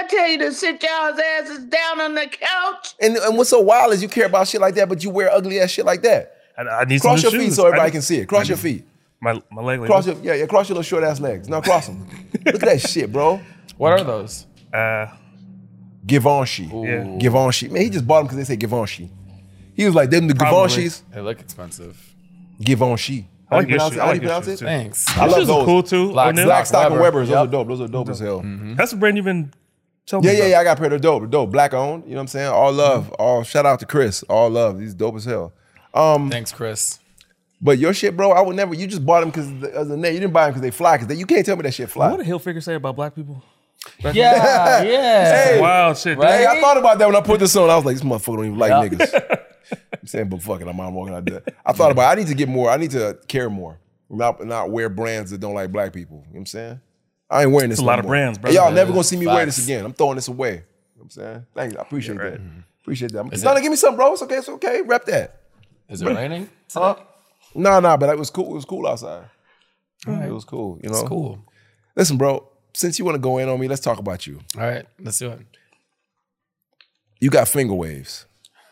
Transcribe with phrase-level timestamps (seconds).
[0.00, 2.94] I tell you to sit y'all's asses down on the couch?
[3.00, 5.30] And, and what's so wild is you care about shit like that, but you wear
[5.30, 6.36] ugly ass shit like that.
[6.58, 8.26] I, I need Cross some your new feet so everybody I- can see it.
[8.26, 8.84] Cross I your feet.
[9.22, 9.80] My my leg.
[9.80, 10.46] like Cross your yeah, yeah.
[10.46, 11.46] Cross your little short ass legs.
[11.48, 12.06] Now cross them.
[12.46, 13.40] Look at that shit, bro.
[13.76, 14.46] What are those?
[14.72, 15.08] Uh,
[16.06, 16.64] Givenchy.
[16.64, 17.04] Yeah.
[17.18, 17.68] Givenchy.
[17.68, 19.10] Man, he just bought them because they say Givenchy.
[19.74, 20.68] He was like, them the Probably.
[20.68, 21.02] Givenchy's.
[21.12, 22.14] They look expensive.
[22.60, 23.28] Givenchy.
[23.50, 23.96] I How like you your pronounce shoes.
[23.96, 24.00] it?
[24.00, 24.64] I How like you your pronounce it?
[24.64, 25.08] Thanks.
[25.18, 25.64] I love Shoes are those.
[25.66, 26.12] cool too.
[26.12, 26.44] Black- O'Neil.
[26.46, 27.02] Black Stock and Weber.
[27.04, 27.28] Weber's.
[27.28, 27.48] Those Yep.
[27.48, 27.68] are dope.
[27.68, 28.42] Those are dope as hell.
[28.76, 29.52] That's the brand you've been
[30.10, 30.60] telling Yeah, me yeah, yeah.
[30.60, 30.90] I got a pair.
[30.90, 31.30] They're dope.
[31.30, 31.50] Dope.
[31.50, 32.04] Black owned.
[32.04, 32.48] You know what I'm saying?
[32.48, 33.10] All love.
[33.12, 34.22] All shout out to Chris.
[34.24, 34.80] All love.
[34.80, 35.52] He's dope as hell.
[35.94, 36.98] Um, Thanks, Chris.
[37.60, 38.74] but your shit, bro, I would never.
[38.74, 40.14] You just bought them because of the name.
[40.14, 40.98] You didn't buy them because they fly.
[40.98, 42.10] Because you can't tell me that shit fly.
[42.10, 43.42] What did Hilfiger say about black people?
[44.12, 44.82] Yeah, yeah.
[45.44, 46.18] Hey, Wild shit.
[46.18, 46.40] Right?
[46.40, 47.70] Hey, I thought about that when I put this on.
[47.70, 48.88] I was like, this motherfucker don't even like Yeah.
[48.98, 49.38] niggas.
[50.00, 51.42] I'm saying, but fucking, I'm out walking out there.
[51.64, 52.10] I thought about.
[52.16, 52.70] I need to get more.
[52.70, 53.78] I need to care more.
[54.08, 56.16] Not not wear brands that don't like black people.
[56.18, 56.80] You know what I'm saying?
[57.30, 57.78] I ain't wearing this.
[57.78, 58.10] It's a no lot of more.
[58.12, 58.48] brands, bro.
[58.48, 59.84] And y'all Yeah, never gonna see me wear this again.
[59.84, 60.50] I'm throwing this away.
[60.50, 60.62] You know
[60.96, 61.46] what I'm saying?
[61.54, 61.78] Thank you.
[61.78, 62.32] I appreciate right.
[62.32, 62.40] that.
[62.82, 63.32] Appreciate that.
[63.32, 64.12] Is No, it- no, give me some, bro.
[64.12, 64.36] It's okay.
[64.36, 64.82] It's okay.
[64.82, 65.40] Rep that.
[65.88, 66.48] Is it raining?
[66.72, 66.96] Huh?
[67.54, 68.50] No, no, but it was cool.
[68.52, 69.24] It was cool outside.
[70.06, 70.78] It was cool.
[70.82, 70.98] You know.
[71.00, 71.44] It's cool.
[71.96, 72.46] Listen, bro.
[72.72, 74.40] Since you want to go in on me, let's talk about you.
[74.56, 75.40] All right, let's do it.
[77.20, 78.26] You got finger waves.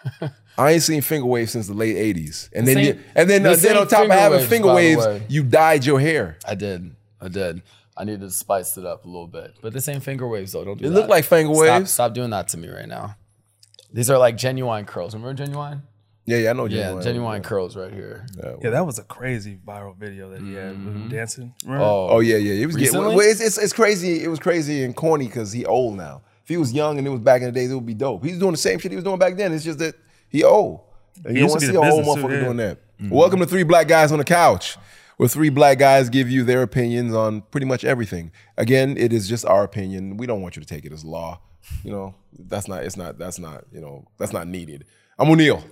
[0.58, 3.42] I ain't seen finger waves since the late '80s, and then same- you, and then
[3.42, 6.00] the uh, then on top of having waves, finger by the waves, you dyed your
[6.00, 6.38] hair.
[6.46, 6.94] I did.
[7.20, 7.62] I did.
[7.98, 9.56] I needed to spice it up a little bit.
[9.60, 10.64] But this ain't finger waves though.
[10.64, 10.94] Don't do It that.
[10.94, 11.90] look like finger Stop, waves.
[11.90, 13.16] stop doing that to me right now.
[13.92, 15.14] These are like genuine curls.
[15.14, 15.82] Remember Ginuwine?
[16.26, 16.64] Yeah, yeah, I know.
[16.68, 16.70] Ginuwine.
[16.70, 17.02] Yeah, Ginuwine.
[17.02, 18.26] genuine curls right here.
[18.62, 21.08] Yeah, that was a crazy viral video that he had with him mm-hmm.
[21.08, 21.54] dancing.
[21.64, 21.84] Remember?
[21.84, 22.52] Oh, Oh yeah, yeah.
[22.62, 24.22] It was getting, well, it's, it's it's crazy.
[24.22, 26.22] It was crazy and corny because he old now.
[26.42, 28.24] If he was young and it was back in the days, it would be dope.
[28.24, 29.52] He's doing the same shit he was doing back then.
[29.52, 29.94] It's just that
[30.28, 30.80] he old.
[31.24, 32.44] And He you don't want to to be see a whole business too, motherfucker yeah.
[32.44, 32.78] doing that.
[33.00, 33.10] Mm-hmm.
[33.10, 34.76] Welcome to Three Black Guys on the Couch,
[35.18, 38.32] where three black guys give you their opinions on pretty much everything.
[38.56, 40.16] Again, it is just our opinion.
[40.16, 41.40] We don't want you to take it as law.
[41.84, 42.82] You know, that's not.
[42.84, 43.18] It's not.
[43.18, 43.64] That's not.
[43.70, 44.86] You know, that's not needed.
[45.18, 45.62] I'm O'Neil.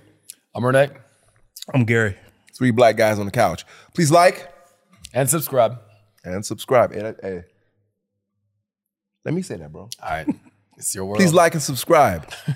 [0.53, 0.89] I'm Rene.
[1.73, 2.15] I'm Gary.
[2.55, 3.65] Three black guys on the couch.
[3.93, 4.47] Please like
[5.13, 5.79] And subscribe.
[6.23, 6.91] and subscribe.
[6.91, 7.43] And, hey,
[9.25, 9.83] let me say that, bro.
[9.83, 10.27] All right.
[10.77, 11.17] It's your world.
[11.17, 12.31] Please like and subscribe.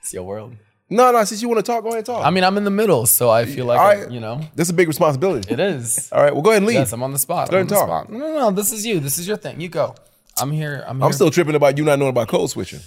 [0.00, 0.56] It's your world.
[0.90, 1.22] No, no.
[1.24, 2.24] Since you want to talk, go ahead and talk.
[2.24, 4.66] I mean, I'm in the middle, so I feel like All I- you know This
[4.68, 5.52] is a big responsibility.
[5.52, 6.10] it is.
[6.12, 6.76] All right, well, go ahead and leave.
[6.76, 7.50] Yes, I'm on the spot.
[7.50, 8.04] Go I'm ahead on and the talk.
[8.06, 8.12] spot.
[8.12, 8.50] No, no, no.
[8.52, 8.98] This is you.
[9.00, 9.60] This is your thing.
[9.60, 9.94] You go.
[10.40, 10.82] I'm here.
[10.86, 11.06] I'm here.
[11.06, 12.80] I'm still tripping about you not knowing about code switching.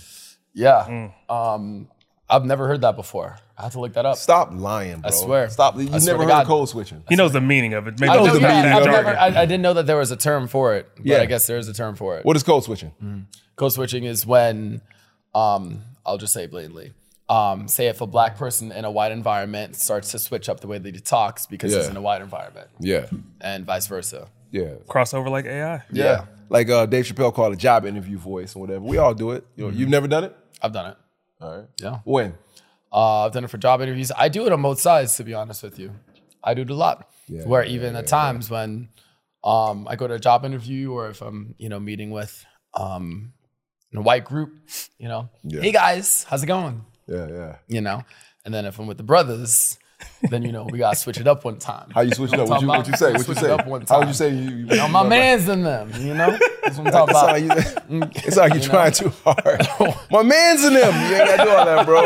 [0.54, 1.10] Yeah.
[1.30, 1.88] Um,
[2.30, 3.38] I've never heard that before.
[3.58, 4.18] I have to look that up.
[4.18, 5.10] Stop lying, bro.
[5.10, 5.50] I swear.
[5.50, 5.76] Stop.
[5.76, 6.42] You I swear never to heard God.
[6.44, 7.04] of code switching.
[7.10, 8.00] He knows the meaning of it.
[8.00, 8.92] Maybe I, knows know, the yeah, meaning I've of it.
[8.92, 11.18] never, I, I didn't know that there was a term for it, but Yeah.
[11.22, 12.26] I guess there is a term for it.
[12.26, 13.28] What is code switching?
[13.58, 14.82] Code switching is when,
[15.36, 16.94] um, I'll just say blatantly.
[17.32, 20.68] Um, say if a black person in a white environment starts to switch up the
[20.68, 21.92] way that he talks because he's Yeah.
[21.92, 23.06] in a white environment, Yeah,
[23.40, 24.28] and vice versa.
[24.52, 25.82] yeah, crossover like AI.
[25.94, 28.84] Yeah, Like uh, Dave Chappelle called a job interview voice or whatever.
[28.84, 29.46] We all do it.
[29.56, 30.36] You know, you've never done it.
[30.62, 30.98] I've done it.
[31.40, 31.68] All right.
[31.82, 32.34] Yeah, When?
[32.92, 34.12] uh, I've done it for job interviews.
[34.18, 35.92] I do it on both sides, to be honest with you.
[36.44, 37.08] I do it a lot.
[37.30, 38.90] Yeah, Where even at times when
[39.44, 43.32] um, I go to a job interview or if I'm, you know, meeting with um,
[43.96, 44.52] a white group,
[44.98, 45.62] you know, Yeah.
[45.62, 46.84] hey guys, how's it going?
[47.12, 47.56] Yeah, yeah.
[47.68, 48.04] You know,
[48.46, 49.78] and then if I'm with the brothers,
[50.30, 51.90] then you know we gotta switch it up one time.
[51.92, 52.48] How you switch it up?
[52.50, 53.12] What you, what you say?
[53.14, 53.52] What you say?
[53.52, 54.50] up one How would you say you?
[54.50, 56.38] you You know, my man's in them, you know.
[56.64, 57.90] That's what I'm talking It's about.
[57.90, 59.68] like you, it's like you're trying too hard.
[60.12, 60.94] My man's in them.
[61.12, 62.02] You ain't got to do all that, bro.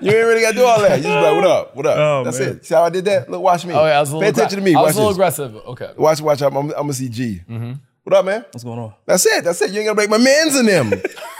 [0.00, 0.96] You ain't really got to do all that.
[0.98, 1.76] You just be like, what up?
[1.76, 1.96] What up?
[1.98, 2.48] Oh, That's man.
[2.48, 2.64] it.
[2.66, 3.30] See how I did that?
[3.30, 3.74] Look, watch me.
[3.74, 4.22] Oh yeah, I was a little.
[4.32, 4.74] Pay attention to me.
[4.74, 5.16] I Watch was a little this.
[5.16, 5.56] aggressive.
[5.56, 5.92] Okay.
[5.96, 6.42] Watch, watch.
[6.42, 7.42] I'm, I'm, I'm gonna see G.
[7.48, 7.72] Mm-hmm.
[8.08, 8.46] What up, man?
[8.52, 8.94] What's going on?
[9.04, 9.44] That's it.
[9.44, 9.70] That's it.
[9.70, 10.88] You ain't gonna break my man's in them.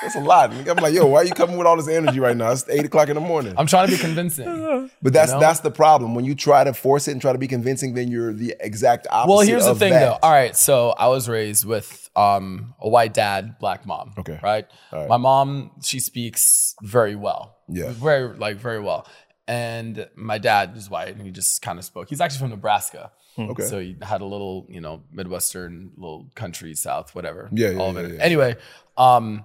[0.02, 0.52] That's a lot.
[0.52, 2.52] I'm like, yo, why are you coming with all this energy right now?
[2.52, 3.54] It's eight o'clock in the morning.
[3.56, 4.90] I'm trying to be convincing.
[5.02, 5.40] but that's know?
[5.40, 6.14] that's the problem.
[6.14, 9.06] When you try to force it and try to be convincing, then you're the exact
[9.10, 9.34] opposite.
[9.34, 10.00] Well, here's the thing, that.
[10.00, 10.18] though.
[10.22, 14.12] All right, so I was raised with um, a white dad, black mom.
[14.18, 14.38] Okay.
[14.42, 14.66] Right?
[14.92, 15.08] All right.
[15.08, 17.56] My mom, she speaks very well.
[17.68, 17.92] Yeah.
[17.92, 19.06] Very like very well.
[19.48, 22.08] And my dad is white, and he just kind of spoke.
[22.10, 23.10] He's actually from Nebraska.
[23.38, 23.62] Okay.
[23.62, 27.48] So he had a little, you know, midwestern little country, south, whatever.
[27.52, 28.16] Yeah, yeah, all of it.
[28.16, 28.22] yeah.
[28.22, 28.56] Anyway,
[28.96, 29.44] um,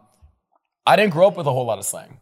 [0.85, 2.19] I didn't grow up with a whole lot of slang.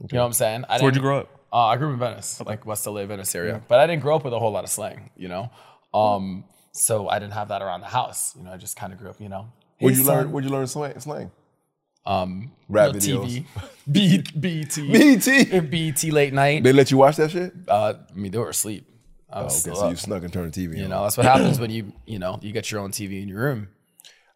[0.00, 0.64] You know what I'm saying?
[0.68, 1.28] I Where'd you grow up?
[1.52, 3.62] uh, I grew up in Venice, like West LA, Venice area.
[3.68, 5.50] But I didn't grow up with a whole lot of slang, you know?
[5.94, 8.34] Um, so I didn't have that around the house.
[8.36, 9.52] You know, I just kind of grew up, you know.
[9.78, 10.32] Where'd hey, you learn?
[10.32, 11.30] Where'd you learn slang?
[12.04, 12.92] Um, Rap.
[12.92, 13.44] TV.
[13.90, 14.76] B- BET.
[14.92, 15.70] BET.
[15.70, 16.62] BET late night.
[16.62, 17.52] They let you watch that shit?
[17.68, 18.86] Uh, I mean, they were asleep.
[19.30, 19.90] I Oh, okay, so up.
[19.90, 20.76] you snuck and turned the TV.
[20.78, 20.90] You on.
[20.90, 23.40] know, that's what happens when you, you know, you get your own TV in your
[23.40, 23.68] room.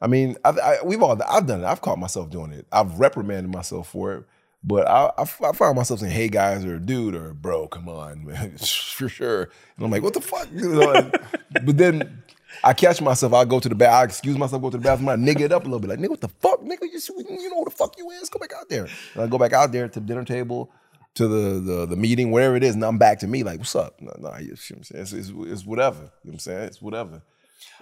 [0.00, 1.66] I mean, I, I, we've all I've done it.
[1.66, 2.66] I've caught myself doing it.
[2.72, 4.24] I've reprimanded myself for it,
[4.64, 8.26] but I, I, I found myself saying, "Hey guys," or "Dude," or "Bro, come on,
[8.26, 9.42] man, for sure."
[9.76, 11.18] And I'm like, "What the fuck?" You know, and-
[11.64, 12.22] but then
[12.62, 13.32] I catch myself.
[13.32, 13.92] I go to the bath.
[13.94, 14.62] I excuse myself.
[14.62, 15.08] Go to the bathroom.
[15.08, 15.90] I nigga it up a little bit.
[15.90, 16.82] Like nigga, what the fuck, nigga?
[16.82, 18.28] You, you know who the fuck you is?
[18.28, 18.88] Go back out there.
[19.14, 20.70] And I go back out there to the dinner table,
[21.14, 23.42] to the the, the meeting, whatever it is, and I'm back to me.
[23.42, 24.00] Like, what's up?
[24.00, 25.02] No, no, you know what I'm saying?
[25.02, 25.98] It's, it's, it's whatever.
[25.98, 26.62] You know what I'm saying?
[26.64, 27.22] It's whatever.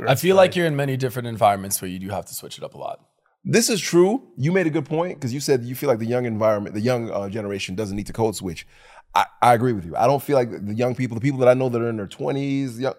[0.07, 2.65] I feel like you're in many different environments where you do have to switch it
[2.65, 3.01] up a lot.
[3.45, 4.23] This is true.
[4.39, 6.81] You made a good point because you said you feel like the young environment, the
[6.81, 8.67] young uh, generation doesn't need to code switch.
[9.17, 9.95] I, I agree with you.
[9.97, 11.97] I don't feel like the young people, the people that I know that are in
[11.97, 12.95] their 20s, young,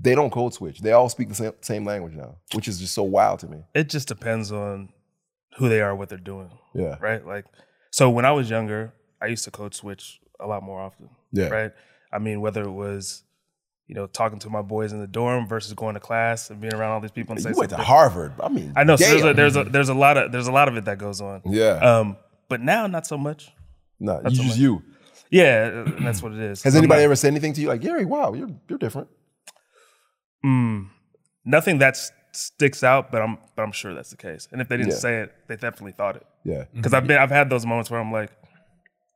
[0.00, 0.80] they don't code switch.
[0.80, 3.58] They all speak the same, same language now, which is just so wild to me.
[3.74, 4.88] It just depends on
[5.58, 6.50] who they are, what they're doing.
[6.74, 6.96] Yeah.
[7.00, 7.24] Right.
[7.26, 7.44] Like,
[7.90, 11.10] so when I was younger, I used to code switch a lot more often.
[11.32, 11.48] Yeah.
[11.48, 11.72] Right.
[12.12, 13.22] I mean, whether it was,
[13.86, 16.72] you know, talking to my boys in the dorm versus going to class and being
[16.74, 17.76] around all these people and You saying went to.
[17.76, 18.32] Harvard.
[18.42, 18.96] I mean, I know.
[18.96, 20.96] So there's a, there's a there's a lot of there's a lot of it that
[20.96, 21.42] goes on.
[21.44, 21.72] yeah.
[21.98, 22.16] Um,
[22.48, 23.50] but now not so much.
[24.00, 24.82] no, you that's just what- you.
[25.34, 26.62] Yeah, that's what it is.
[26.62, 29.08] Has I'm anybody not- ever said anything to you like, Gary, wow, you're, you're different?
[30.44, 30.88] Mm,
[31.44, 31.96] nothing that
[32.32, 34.46] sticks out, but I'm but I'm sure that's the case.
[34.52, 34.98] And if they didn't Yeah.
[34.98, 36.26] say it, they definitely thought it.
[36.44, 36.64] Yeah.
[36.74, 38.30] Because I've been I've had those moments where I'm like,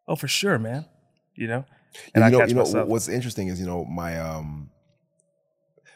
[0.08, 0.86] oh, for sure, man.
[1.34, 1.64] You know,
[2.14, 2.88] And you know, catch you know myself.
[2.88, 4.70] what's interesting is you know my um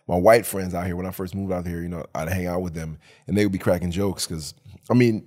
[0.07, 2.47] my white friends out here when I first moved out here, you know, I'd hang
[2.47, 4.55] out with them and they would be cracking jokes because
[4.91, 5.27] I mean,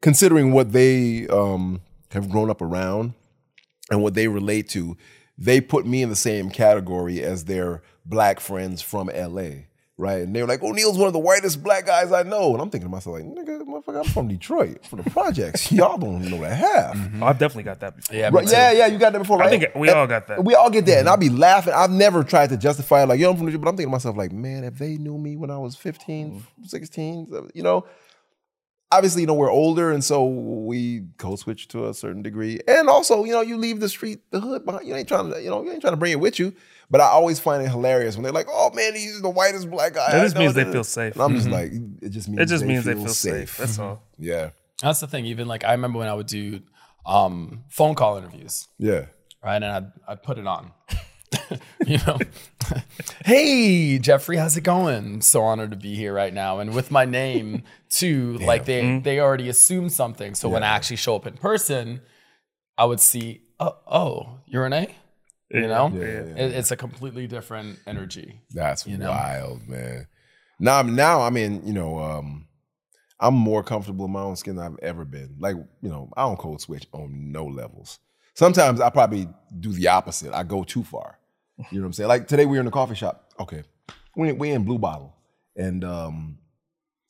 [0.00, 1.80] considering what they um
[2.10, 3.14] have grown up around
[3.90, 4.96] and what they relate to,
[5.38, 9.64] they put me in the same category as their black friends from LA.
[9.98, 10.22] Right.
[10.22, 12.54] And they were like, O'Neil's one of the whitest black guys I know.
[12.54, 15.70] And I'm thinking to myself, like, nigga, motherfucker, I'm from Detroit, from the projects.
[15.72, 16.96] Y'all don't even know that half.
[17.20, 18.16] Oh, I've definitely got that before.
[18.16, 20.42] Yeah, Right, yeah, yeah, you got that before, I think we all got that.
[20.42, 21.08] We all get that, and mm-hmm.
[21.10, 21.74] I'll be laughing.
[21.74, 23.90] I've never tried to justify it, like, yo, I'm from New York, but I'm thinking
[23.90, 27.84] to myself, like, man, if they knew me when I was 15, 16, you know,
[28.92, 32.60] obviously, you know, we're older, and so we code switch to a certain degree.
[32.68, 34.86] And also, you know, you leave the street, the hood behind.
[34.86, 36.54] You ain't trying to, you know, you ain't trying to bring it with you.
[36.90, 39.94] But I always find it hilarious when they're like, oh man, he's the whitest black
[39.94, 40.12] guy.
[40.12, 41.14] That I just means they feel safe.
[41.14, 41.72] And I'm just like,
[42.02, 43.56] it just means It just they means feel they feel safe.
[43.56, 44.02] That's all.
[44.18, 44.50] Yeah,
[44.82, 45.24] That's the thing.
[45.24, 46.60] Even like I remember when I would do
[47.06, 49.06] um, phone call interviews, yeah.
[49.42, 49.56] right?
[49.56, 50.70] And I'd, I'd put it on.
[51.86, 52.18] you know,
[53.24, 55.22] hey Jeffrey, how's it going?
[55.22, 57.62] So honored to be here right now, and with my name
[57.92, 58.38] too.
[58.38, 59.02] Like they Mm-hmm.
[59.02, 60.34] they already assumed something.
[60.34, 62.00] So when I actually show up in person,
[62.76, 64.94] I would see, oh, oh you're an A.
[65.50, 66.00] You know, yeah,
[66.42, 68.40] It- it's a completely different energy.
[68.50, 69.10] That's You know?
[69.10, 70.06] wild, man.
[70.58, 72.46] Now, now, I mean, you know, um,
[73.20, 75.36] I'm more comfortable in my own skin than I've ever been.
[75.38, 77.98] Like, you know, I don't code switch on no levels.
[78.34, 79.28] Sometimes I probably
[79.60, 80.32] do the opposite.
[80.32, 81.18] I go too far.
[81.70, 82.08] You know what I'm saying?
[82.08, 83.28] Like today we were in the coffee shop.
[83.38, 83.62] Okay,
[84.16, 85.14] we we in Blue Bottle,
[85.54, 86.38] and um,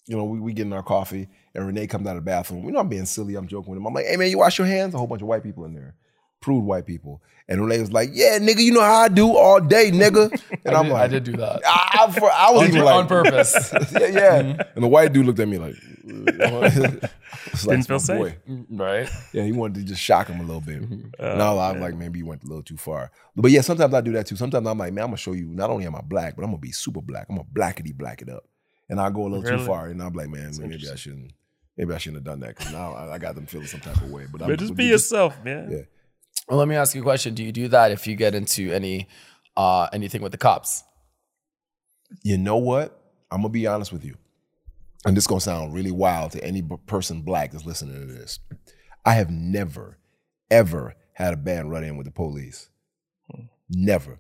[0.07, 2.65] you know, we we getting our coffee, and Rene comes out of the bathroom.
[2.65, 3.35] You know, I'm being silly.
[3.37, 3.87] I'm joking with him.
[3.87, 4.95] I'm like, hey man, you wash your hands.
[4.95, 5.95] A whole bunch of white people in there,
[6.41, 7.23] prude white people.
[7.49, 10.31] And Rene was like, yeah, nigga, you know how I do all day, nigga.
[10.65, 12.69] And I I'm did, like, I did do that I, I, for, I was on,
[12.69, 13.73] even like on purpose.
[13.73, 14.43] yeah, yeah.
[14.43, 14.61] Mm-hmm.
[14.77, 18.19] And the white dude looked at me like, it's like Didn't feel my safe.
[18.47, 18.65] boy.
[18.71, 19.09] right?
[19.33, 20.83] Yeah, he wanted to just shock him a little bit.
[20.83, 21.09] Mm-hmm.
[21.19, 23.11] Oh, no, I'm like, maybe he went a little too far.
[23.37, 24.37] But yeah, sometimes I do that too.
[24.37, 25.47] Sometimes I'm like, man, I'm gonna show you.
[25.47, 27.27] Not only am I black, but I'm gonna be super black.
[27.29, 28.45] I'm gonna blackety black it up,
[28.89, 31.33] and I go a little too far, and I'm like, man, maybe I shouldn't.
[31.77, 33.97] Maybe I shouldn't have done that because now I, I got them feeling some type
[33.97, 34.27] of way.
[34.31, 35.71] But, I'm just but be you yourself, man.
[35.71, 35.83] Yeah.
[36.49, 37.35] Well, let me ask you a question.
[37.35, 39.09] Do you do that if you get into any
[39.57, 40.85] uh, anything with the cops?
[42.23, 42.99] you know what?
[43.31, 44.17] I'm gonna be honest with you,
[45.07, 48.39] and this gonna sound really wild to any b- person black that's listening to this.
[49.05, 49.99] I have never,
[50.51, 52.69] ever had a band run in with the police.
[53.71, 54.19] Never.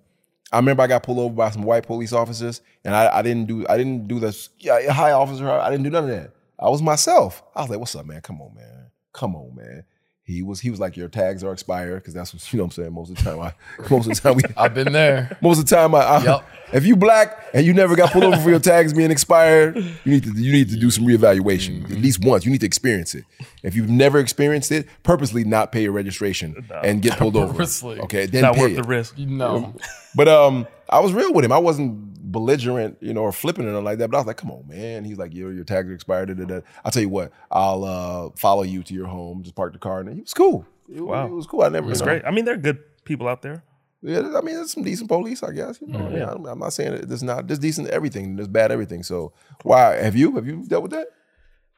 [0.52, 3.46] I remember I got pulled over by some white police officers, and I, I didn't
[3.46, 4.50] do I didn't do this.
[4.58, 4.78] Yeah,
[5.14, 5.48] officer.
[5.48, 6.32] I didn't do none of that.
[6.58, 7.42] I was myself.
[7.56, 8.20] I was like, "What's up, man?
[8.20, 8.90] Come on, man.
[9.12, 9.84] Come on, man."
[10.32, 12.64] He was he was like, "Your tags are expired," because that's what you know.
[12.64, 13.40] what I'm saying most of the time.
[13.40, 13.52] I
[13.90, 15.36] most of the time we I've been there.
[15.40, 16.44] most of the time, I, I Yep.
[16.72, 20.12] if you black and you never got pulled over for your tags being expired, you
[20.12, 22.44] need to you need to do some reevaluation at least once.
[22.44, 23.24] You need to experience it.
[23.62, 27.52] If you've never experienced it, purposely not pay your registration and get pulled over.
[27.52, 28.00] Purposely.
[28.00, 28.76] Okay, then Not pay worth it.
[28.76, 29.18] the risk.
[29.18, 29.74] No.
[30.14, 31.52] But um, I was real with him.
[31.52, 34.10] I wasn't belligerent, you know, or flipping or nothing like that.
[34.10, 36.34] But I was like, "Come on, man." He's like, "Your your tags are expired." Da,
[36.34, 36.60] da, da.
[36.84, 37.30] I'll tell you what.
[37.50, 39.42] I'll uh, follow you to your home.
[39.42, 40.66] Just park the car, and he was cool.
[40.92, 41.26] It, Wow.
[41.26, 41.62] it was cool.
[41.62, 41.90] I never.
[41.90, 42.24] It's great.
[42.24, 43.62] I mean, there are good people out there.
[44.02, 45.80] yeah, I mean, there's some decent police, I guess.
[45.80, 46.16] You know, Mm-hmm.
[46.16, 49.02] yeah, I'm, I'm not saying that there's not there's decent everything, there's bad everything.
[49.04, 51.06] So why have you have you dealt with that?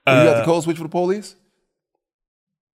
[0.07, 1.37] Have you got the Uh, code switch for the police?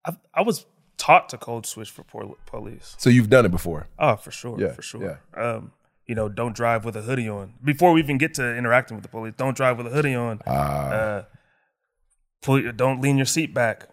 [0.05, 0.65] I, I was
[0.97, 2.03] taught to code switch for
[2.45, 2.95] police.
[2.97, 3.87] So you've done it before.
[3.97, 5.19] Oh, for sure, Yeah, for sure.
[5.35, 5.71] Um,
[6.09, 7.53] you know, don't drive with a hoodie on.
[7.63, 10.41] Before we even get to interacting with the police, don't drive with a hoodie on.
[10.47, 10.89] Ah.
[10.89, 11.23] Uh,
[12.41, 13.87] pull, don't lean your seat back.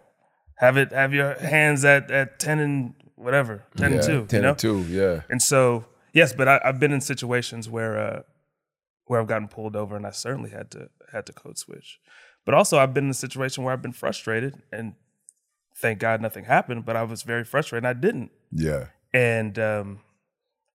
[0.55, 0.91] Have it.
[0.91, 4.25] Have your hands at at ten and whatever, ten and two.
[4.25, 4.49] ten you know?
[4.49, 4.79] and two.
[4.89, 8.21] Yeah, And so, yes, but I, I've been in situations where uh,
[9.05, 11.99] where I've gotten pulled over, and I certainly had to had to code switch.
[12.45, 14.95] But also, I've been in a situation where I've been frustrated, and
[15.75, 16.83] thank God nothing happened.
[16.83, 18.31] But I was very frustrated, and I didn't.
[18.51, 18.87] Yeah.
[19.13, 19.99] And um,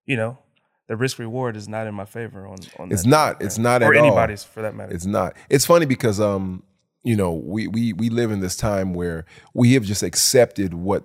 [0.05, 0.37] you know,
[0.87, 3.41] the risk reward is not in my favor on on It's not.
[3.41, 4.05] It's not or at all.
[4.05, 4.93] anybody's for that matter.
[4.93, 5.35] It's not.
[5.49, 6.63] It's funny because um,
[7.03, 11.03] you know, we we we live in this time where we have just accepted what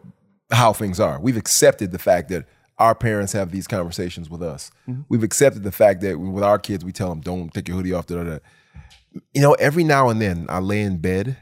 [0.50, 1.20] how things are.
[1.20, 2.46] We've accepted the fact that
[2.78, 4.70] our parents have these conversations with us.
[5.08, 7.92] We've accepted the fact that with our kids, we tell them, "Don't take your hoodie
[7.92, 8.38] off." Da, da, da.
[9.34, 11.36] You know, every now and then, I lay in bed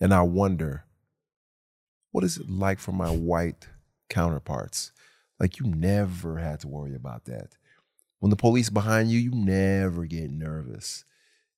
[0.00, 0.84] and I wonder,
[2.10, 3.68] what is it like for my white
[4.08, 4.92] counterparts?
[5.38, 7.56] Like you never had to worry about that.
[8.22, 11.04] When the police behind you, you never get nervous.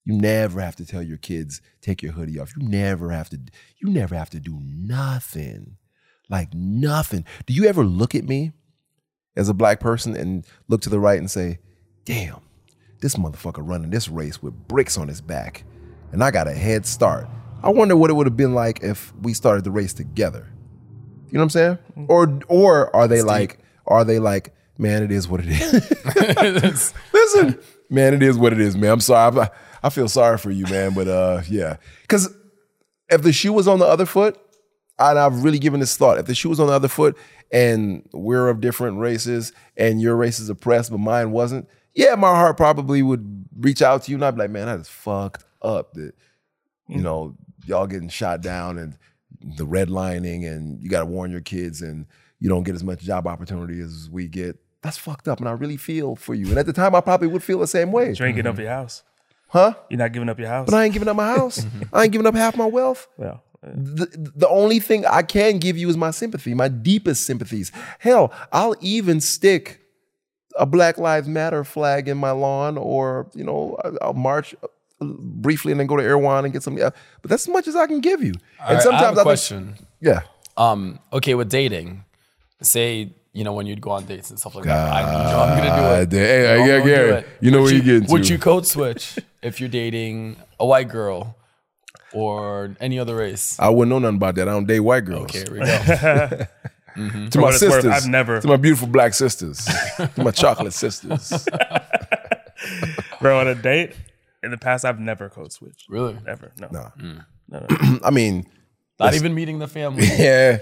[0.02, 2.56] You never have to tell your kids take your hoodie off.
[2.56, 3.38] You never have to.
[3.83, 5.76] You never have to do nothing,
[6.30, 7.26] like nothing.
[7.44, 8.52] Do you ever look at me
[9.37, 11.59] as a black person and look to the right and say,
[12.06, 12.40] "Damn,
[13.02, 15.64] this motherfucker running this race with bricks on his back,
[16.12, 17.28] and I got a head start."
[17.62, 20.49] I wonder what it would have been like if we started the race together.
[21.26, 21.78] You know what I'm saying?
[21.99, 22.06] Mm.
[22.09, 26.95] Or or are they like are they like, man, it is what it is.
[27.12, 27.59] Listen,
[27.90, 28.93] man, it is what it is, man.
[28.93, 29.38] I'm sorry.
[29.40, 29.49] I,
[29.83, 30.95] I feel sorry for you, man.
[30.95, 32.35] But uh, yeah, because
[33.11, 34.38] if the shoe was on the other foot,
[34.99, 37.16] and I've really given this thought, if the shoe was on the other foot
[37.50, 42.28] and we're of different races and your race is oppressed, but mine wasn't, yeah, my
[42.28, 45.45] heart probably would reach out to you and I'd be like, man, that is fucked
[45.62, 45.95] up.
[45.95, 46.12] That
[46.88, 48.97] you know, y'all getting shot down and
[49.57, 52.07] the redlining and you got to warn your kids and
[52.38, 54.59] you don't get as much job opportunity as we get.
[54.84, 56.46] That's fucked up, and I really feel for you.
[56.50, 58.58] And at the time, I probably would feel the same way, you ain't giving up
[58.58, 59.02] your house.
[59.48, 59.74] huh?
[59.90, 60.66] You're not giving up your house.
[60.70, 61.64] But I ain't giving up my house.
[61.92, 63.08] I ain't giving up half my wealth.
[63.16, 67.24] well, uh, The, the only thing I can give you is my sympathy, my deepest
[67.24, 67.72] sympathies.
[67.98, 69.80] Hell, I'll even stick
[70.56, 75.04] a Black Lives Matter flag in my lawn, or you know, I- I'll march uh,
[75.06, 76.76] briefly and then go to Erewhon and get some.
[76.76, 76.90] Yeah,
[77.22, 78.34] but that's as much as I can give you.
[78.60, 79.74] And sometimes I have a think- question.
[80.00, 80.20] yeah.
[80.56, 82.04] Um, okay, with dating,
[82.62, 84.92] say you know when you'd go on dates and stuff like that.
[84.92, 86.10] I, you know, I'm gonna do it.
[86.10, 87.26] God, hey, hey, I'm yeah, gonna do it.
[87.40, 88.32] you know Would where you're getting Would to.
[88.32, 91.36] you code switch if you're dating a white girl
[92.14, 93.58] or any other race?
[93.60, 94.48] I wouldn't know nothing about that.
[94.48, 95.24] I don't date white girls.
[95.24, 96.46] Okay, here we go.
[96.94, 97.26] Mm-hmm.
[97.30, 99.64] To my what it's worth, sisters, I've never- To my beautiful black sisters,
[99.96, 101.44] to my chocolate sisters.
[103.20, 103.94] bro, on a date
[104.44, 105.88] in the past, I've never code switched.
[105.88, 106.16] really?
[106.26, 106.52] Ever.
[106.60, 106.68] No.
[106.70, 106.90] Nah.
[107.48, 107.98] No, no.
[108.04, 108.46] I mean,
[109.00, 110.06] Not even meeting the family.
[110.06, 110.58] yeah.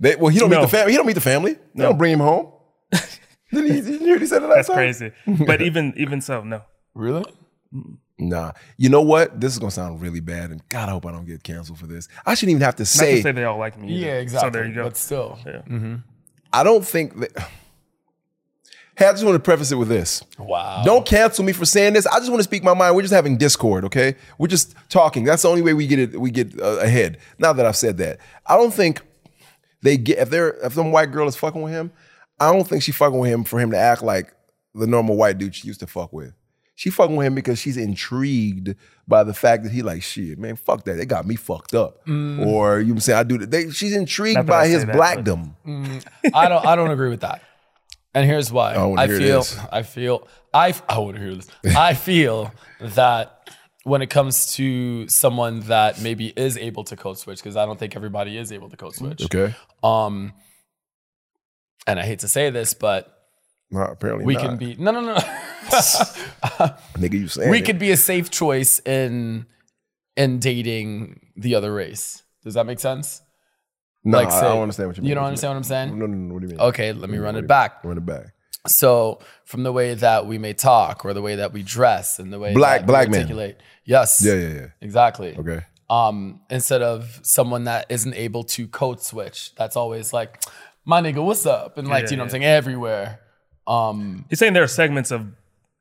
[0.00, 0.92] They, well, he don't meet the family.
[0.92, 1.54] He don't meet the family.
[1.74, 2.52] They don't bring him home.
[3.52, 4.76] Didn't he, didn't you hear what he said it last That's time?
[4.76, 5.44] crazy.
[5.46, 6.62] But even even so, no.
[6.94, 7.24] Really?
[8.18, 8.52] Nah.
[8.76, 9.40] You know what?
[9.40, 11.86] This is gonna sound really bad, and God, I hope I don't get canceled for
[11.86, 12.08] this.
[12.26, 13.16] I shouldn't even have to Not say.
[13.16, 13.92] to say they all like me.
[13.94, 14.06] either.
[14.06, 14.48] Yeah, exactly.
[14.48, 14.84] So there you go.
[14.84, 15.96] But still, Yeah.
[16.52, 17.48] I don't think that.
[18.96, 20.22] Hey, I just want to preface it with this.
[20.38, 20.82] wow.
[20.84, 22.06] Don't cancel me for saying this.
[22.06, 22.94] I just want to speak my mind.
[22.94, 24.14] We're just having discord, okay?
[24.38, 25.24] We're just talking.
[25.24, 26.20] That's the only way we get it.
[26.20, 27.18] We get uh, ahead.
[27.40, 29.02] Now that I've said that, I don't think
[29.84, 31.92] they get if they're if some white girl is fucking with him.
[32.40, 34.34] I don't think she fucking with him for him to act like
[34.74, 36.32] the normal white dude she used to fuck with.
[36.74, 38.74] She fucking with him because she's intrigued
[39.06, 40.56] by the fact that he like shit, man.
[40.56, 40.94] Fuck that.
[40.96, 42.04] They got me fucked up.
[42.06, 42.44] Mm.
[42.44, 43.50] Or you know saying I do that.
[43.52, 45.54] They, she's intrigued I by his that, but- blackdom.
[45.64, 46.66] Mm, I don't.
[46.66, 47.42] I don't agree with that.
[48.14, 48.74] And here's why.
[48.74, 49.18] I I feel.
[49.18, 49.58] this.
[49.70, 50.26] I feel.
[50.52, 50.74] I.
[50.88, 51.48] I want to hear this.
[51.76, 53.50] I feel that
[53.84, 57.78] when it comes to someone that maybe is able to code switch, because I don't
[57.78, 59.22] think everybody is able to code switch.
[59.24, 59.54] Okay.
[59.82, 60.32] Um.
[61.86, 63.14] And I hate to say this, but
[63.70, 64.42] No, apparently we not.
[64.42, 65.14] can be no, no, no.
[66.96, 67.12] nigga.
[67.12, 67.64] You saying we it.
[67.66, 69.46] could be a safe choice in
[70.16, 72.22] in dating the other race.
[72.42, 73.20] Does that make sense?
[74.06, 75.08] No, like, I, I don't understand what you mean.
[75.08, 75.98] You don't understand what I'm saying?
[75.98, 76.34] No, no, no.
[76.34, 76.60] What do you mean?
[76.60, 77.82] Okay, let me run it you- back.
[77.84, 78.33] Run it back.
[78.66, 82.32] So from the way that we may talk, or the way that we dress, and
[82.32, 83.20] the way Black- that black men.
[83.20, 84.66] articulate, yes, Yeah, yeah, yeah.
[84.80, 85.36] exactly.
[85.36, 85.60] Okay.
[85.90, 90.42] Um, instead of someone that isn't able to code switch, that's always like,
[90.86, 91.76] my nigga, what's up?
[91.76, 93.20] And like, Yeah, you know what I'm saying, everywhere.
[93.66, 95.26] Um, He's saying there are segments of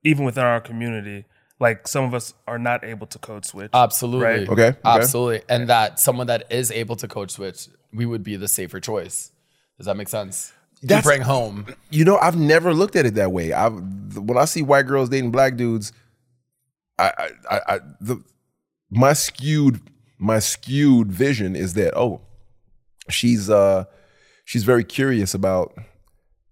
[0.04, 1.24] even within our community,
[1.62, 3.70] like some of us are not able to code switch.
[3.74, 4.25] absolutely.
[4.25, 4.50] Right.
[4.50, 4.78] Okay, okay.
[4.84, 5.42] Absolutely.
[5.48, 9.32] And that someone that is able to code switch, we would be the safer choice.
[9.78, 10.52] Does that make sense?
[10.88, 11.66] That's- bring home.
[11.90, 13.54] You know, I've never looked at it that way.
[13.54, 13.74] I've
[14.18, 15.92] when I see white girls dating black dudes,
[17.00, 18.24] I, I, I, I the
[18.92, 19.80] my skewed
[20.20, 22.22] my skewed vision is that oh,
[23.10, 23.86] she's uh
[24.46, 25.74] she's very curious about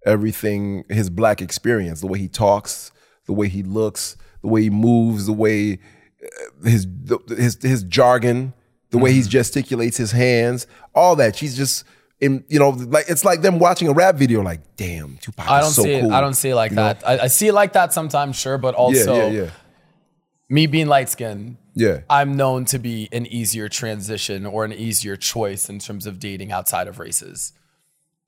[0.06, 2.92] everything his black experience, the way he talks,
[3.28, 5.80] the way he looks, the way he moves, the way
[6.24, 8.54] uh, his the, his his jargon,
[8.90, 11.36] the way he gesticulates his hands, all that.
[11.36, 11.84] She's just
[12.22, 14.42] in you know like it's like them watching a rap video.
[14.42, 16.14] Like, damn, Tupac I don't so see cool.
[16.14, 17.04] I don't see it like You that.
[17.06, 19.42] I, I see it like that sometimes, sure, but also yeah, yeah.
[19.44, 19.50] yeah.
[20.48, 22.02] me being light skinned, Yeah.
[22.10, 26.52] I'm known to be an easier transition or an easier choice in terms of dating
[26.52, 27.54] outside of races.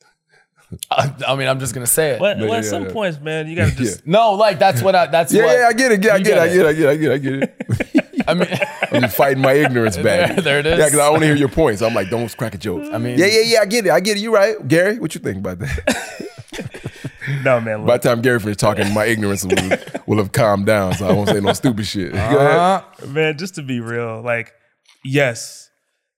[0.92, 2.20] I, I mean, I'm just gonna say it.
[2.20, 2.92] But, well, yeah, at some yeah.
[2.94, 5.06] points, man, you gotta just No, like that's what I.
[5.06, 6.04] That's Yeah, what, yeah, I get it.
[6.04, 6.42] Yeah, I You get it.
[6.42, 6.68] I get get it.
[6.68, 6.90] I get it.
[6.90, 7.14] I get it.
[7.14, 8.03] I get it.
[8.28, 10.30] I mean, I'm fighting my ignorance back.
[10.36, 10.80] There- there it is.
[10.80, 11.82] Yeah, because I want to hear your points.
[11.82, 12.84] I'm like, don't crack a joke.
[12.94, 13.60] I mean, yeah, yeah, yeah.
[13.62, 13.92] I get it.
[13.92, 14.22] I get it.
[14.22, 15.00] You right, Gary.
[15.00, 16.24] What you think about that?
[17.44, 17.86] no, man.
[17.86, 21.14] By the time Gary finished talking, my ignorance will, will have calmed down, so I
[21.14, 22.14] won't say no stupid shit.
[22.14, 23.10] Go ahead.
[23.10, 24.54] man, just to be real, like,
[25.04, 25.70] yes,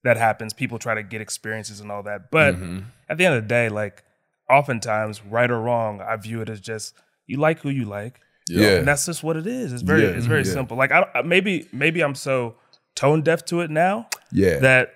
[0.03, 0.53] that happens.
[0.53, 2.79] People try to get experiences and all that, but Mm-hmm.
[3.09, 4.03] at the end of the day, like,
[4.50, 6.93] oftentimes, right or wrong, I view it as just
[7.27, 8.19] you like who you like.
[8.47, 8.77] Yeah.
[8.77, 9.73] and that's just what it is.
[9.73, 10.53] It's very, Yeah, it's very yeah.
[10.53, 10.77] simple.
[10.77, 12.55] Like, I I- maybe, maybe I'm so
[12.95, 14.59] tone deaf to it now Yeah.
[14.59, 14.93] that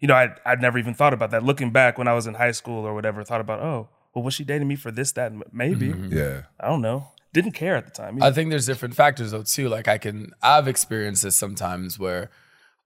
[0.00, 1.42] you know I I'd never even thought about that.
[1.42, 4.34] Looking back when I was in high school or whatever, thought about oh, well, was
[4.34, 6.42] she dating me for this, that, and maybe yeah.
[6.58, 7.08] I don't know.
[7.34, 8.22] Didn't care at the time.
[8.22, 9.68] I think there's different factors though too.
[9.68, 12.30] Like I can, I've experienced this sometimes where,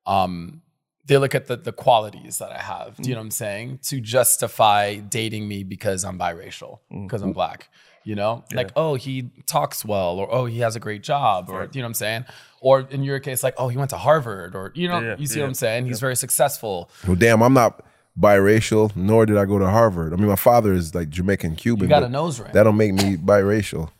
[0.06, 0.62] um,
[1.06, 2.96] they look at the the qualities that I have.
[2.96, 3.78] Do you know what I'm saying?
[3.84, 7.68] To justify dating me because I'm biracial, because I'm black.
[8.02, 11.68] You know, like oh he talks well, or oh he has a great job, or
[11.72, 12.24] you know what I'm saying.
[12.62, 15.26] Or in your case, like oh he went to Harvard, or you know Yeah, you
[15.26, 15.86] see yeah, what I'm saying.
[15.86, 16.90] He's very successful.
[17.06, 17.84] Well, damn, I'm not
[18.18, 20.12] biracial, nor did I go to Harvard.
[20.12, 21.84] I mean, my father is like Jamaican Cuban.
[21.84, 22.50] You got a nose ring.
[22.52, 23.90] That don't make me biracial.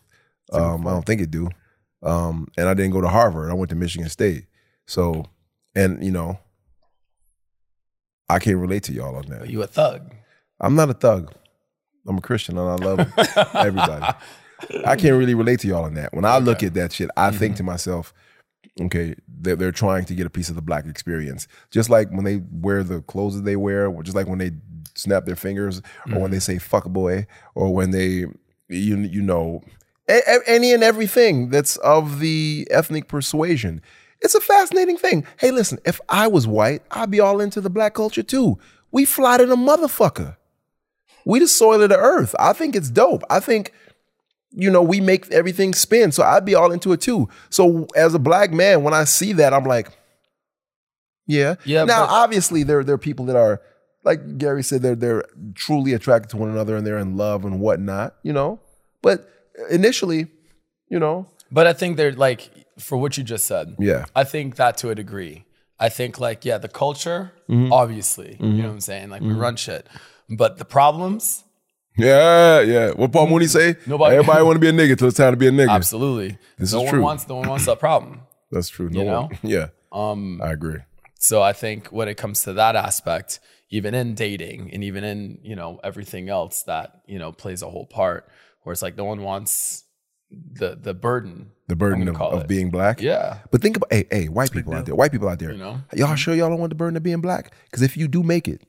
[0.52, 1.49] Um, I don't think it do.
[2.02, 3.50] Um, and I didn't go to Harvard.
[3.50, 4.47] I went to Michigan State.
[4.87, 5.26] So,
[5.75, 6.38] and you know,
[8.28, 9.49] I can't relate to y'all on that.
[9.49, 10.12] you a thug.
[10.61, 11.33] I'm not a thug.
[12.07, 13.12] I'm a Christian and I love
[13.54, 14.14] everybody.
[14.85, 16.12] I can't really relate to y'all on that.
[16.12, 17.59] When I look at that shit, I think mm-hmm.
[17.59, 18.12] to myself,
[18.80, 21.49] okay, they're, they're trying to get a piece of the black experience.
[21.71, 24.52] Just like when they wear the clothes that they wear, or just like when they
[24.95, 25.80] snap their fingers,
[26.11, 26.52] or when they mm-hmm.
[26.52, 28.26] say fuck a boy, or when they,
[28.69, 29.62] you, you know,
[30.47, 33.80] any and everything that's of the ethnic persuasion.
[34.21, 35.26] It's a fascinating thing.
[35.38, 38.59] Hey, listen, if I was white, I'd be all into the black culture too.
[38.90, 40.37] We fly to the motherfucker.
[41.24, 42.34] We the soil of the earth.
[42.38, 43.22] I think it's dope.
[43.30, 43.72] I think,
[44.50, 46.12] you know, we make everything spin.
[46.12, 47.28] So I'd be all into it too.
[47.50, 49.88] So as a black man, when I see that, I'm like,
[51.26, 51.56] yeah.
[51.64, 53.60] Yeah, Now, but- obviously, there, there are people that are,
[54.04, 57.60] like Gary said, they're they're truly attracted to one another and they're in love and
[57.60, 58.58] whatnot, you know.
[59.02, 59.28] But
[59.71, 60.28] initially,
[60.88, 63.76] you know, But I think they're like for what you just said.
[63.78, 64.06] yeah.
[64.16, 65.45] I think that to a degree.
[65.78, 67.73] I think like yeah, the culture, Mm-hmm.
[67.73, 69.10] obviously, you know what I'm saying.
[69.10, 69.86] Like we run shit,
[70.30, 71.45] but the problems,
[71.97, 72.90] Yeah, yeah.
[72.93, 73.76] What Paul Mooney say?
[73.86, 75.71] Nobody- Everybody want to be a nigga till it's time to be a nigga.
[75.71, 76.38] absolutely.
[76.58, 77.02] This no is one true.
[77.02, 77.28] wants.
[77.28, 78.21] No one wants that problem.
[78.50, 78.88] That's true.
[78.88, 79.66] No You one- Yeah.
[79.93, 80.78] Um, I agree.
[81.19, 83.40] so I think when it comes to that aspect,
[83.71, 87.69] even in dating and even in you know everything else that you know plays a
[87.71, 88.28] whole part,
[88.62, 89.84] where it's like no one wants
[90.30, 91.50] the the burden.
[91.66, 93.00] The burden of, of being black.
[93.00, 95.52] Yeah, But think about, hey, hey, white people out there, white people out there.
[95.52, 95.80] You know?
[95.95, 97.52] y'all sure y'all don't want the burden of being black?
[97.66, 98.60] Because if you do make it,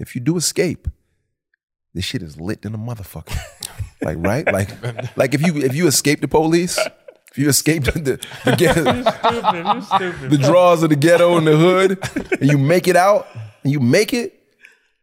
[0.00, 0.88] if you do escape,
[1.94, 3.38] this shit is lit in a motherfucker.
[4.02, 6.78] like right, like, like if you if you escape the police,
[7.30, 9.64] if you escape the the, the, ghetto, stupid.
[9.66, 10.30] You're stupid.
[10.30, 13.28] the draws of the ghetto and the hood, and you make it out,
[13.62, 14.40] and you make it,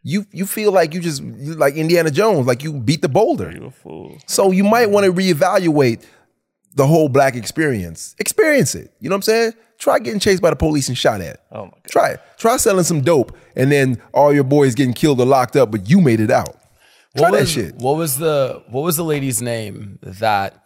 [0.04, 3.52] you you feel like you just like Indiana Jones, like you beat the boulder.
[3.52, 4.18] You a fool.
[4.26, 6.06] So you might want to reevaluate
[6.78, 8.16] the whole black experience.
[8.20, 8.94] Experience it.
[9.00, 9.54] You know what I'm saying?
[9.80, 11.42] Try getting chased by the police and shot at.
[11.52, 11.84] Oh my god.
[11.92, 12.20] Try it.
[12.38, 15.90] Try selling some dope and then all your boys getting killed or locked up, but
[15.90, 16.56] you made it out.
[17.16, 17.76] Try what that was, shit.
[17.76, 20.64] What was the what was the lady's name that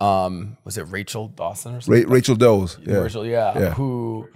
[0.00, 2.04] um was it Rachel Dawson or something?
[2.04, 2.78] Ra- Rachel Doze.
[2.86, 2.94] Yeah.
[2.98, 3.70] Rachel, yeah, Yeah.
[3.74, 4.28] who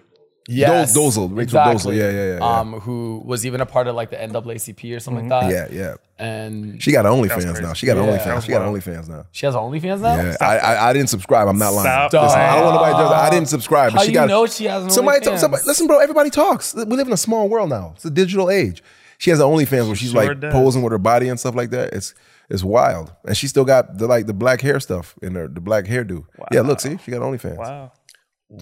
[0.48, 2.59] yes, Dolezal, Rachel Dolezal, yeah, yeah, yeah, yeah.
[2.61, 5.72] Um, who was even a part of like the NAACP or something like that.
[5.72, 5.94] Yeah, yeah.
[6.24, 7.72] and She got OnlyFans now.
[7.72, 8.02] She got Yeah.
[8.18, 8.42] OnlyFans.
[8.44, 9.26] She got OnlyFans now.
[9.33, 10.16] she has OnlyFans now.
[10.16, 11.48] Yeah, I, I I didn't subscribe.
[11.48, 12.09] I'm not lying.
[12.09, 12.12] Stop.
[12.24, 13.12] Listen, I don't want nobody to judge.
[13.12, 13.92] I didn't subscribe.
[13.92, 15.38] But How she you got, know she has somebody, OnlyFans?
[15.38, 15.62] somebody.
[15.66, 15.98] Listen, bro.
[16.00, 16.74] Everybody talks.
[16.74, 17.92] We live in a small world now.
[17.96, 18.83] It's a digital age.
[19.18, 20.52] She has an OnlyFans where she's Sure like does.
[20.52, 21.92] posing with her body and stuff like that.
[21.94, 22.14] It's
[22.50, 25.61] it's wild, and she still got the like the black hair stuff in her, the
[25.61, 26.26] black hairdo.
[26.50, 27.57] Yeah, look, see, she got OnlyFans.
[27.57, 27.92] Wow.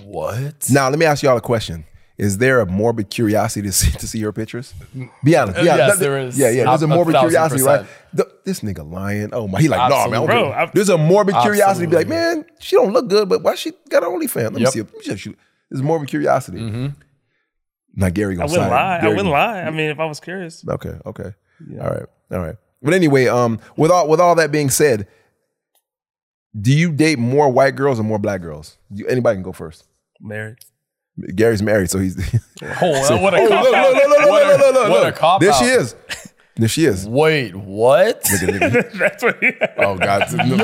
[0.05, 0.69] What?
[0.71, 1.85] Now let me ask y'all a question.
[2.17, 4.73] Is there a morbid curiosity to see to see her pictures?
[4.95, 5.59] Be honest.
[5.61, 5.89] Be honest.
[5.89, 6.39] Yes, there is.
[6.39, 6.65] Yeah, yeah.
[6.65, 7.87] There's a A- a morbid thousand curiosity, right?
[8.13, 9.31] The- this nigga lying.
[9.33, 10.27] Oh my, he like, nah, man.
[10.27, 13.29] Bro, give a- I'm- There's a morbid curiosity be like, man, she don't look good,
[13.29, 14.35] but why she got her OnlyFans?
[14.45, 14.73] Let me Yep.
[14.73, 14.81] see.
[14.83, 15.39] Let me just shoot.
[15.71, 16.93] There's morbid curiosity.
[17.97, 18.99] Now Gary I gonna wouldn't side- lie.
[18.99, 19.63] I wouldn't gonna- lie.
[19.63, 20.65] I mean, if I was curious.
[20.69, 21.33] Okay, okay.
[21.81, 22.57] All right, all right.
[22.83, 25.07] But anyway, um, with all with all that being said,
[26.59, 28.77] do you date more white girls or more black girls?
[28.91, 29.85] You, anybody can go first.
[30.21, 30.57] Married.
[31.35, 32.17] Gary's married, so he's.
[32.63, 33.93] Oh, what a Oh, cop look, out.
[33.93, 35.15] look, look, look, What a- look, look, look, what a look.
[35.17, 35.95] cop There she is.
[36.61, 37.09] There she is.
[37.09, 38.23] Wait, what?
[38.23, 39.43] That's what.
[39.43, 40.31] He, Oh God.
[40.37, 40.57] No.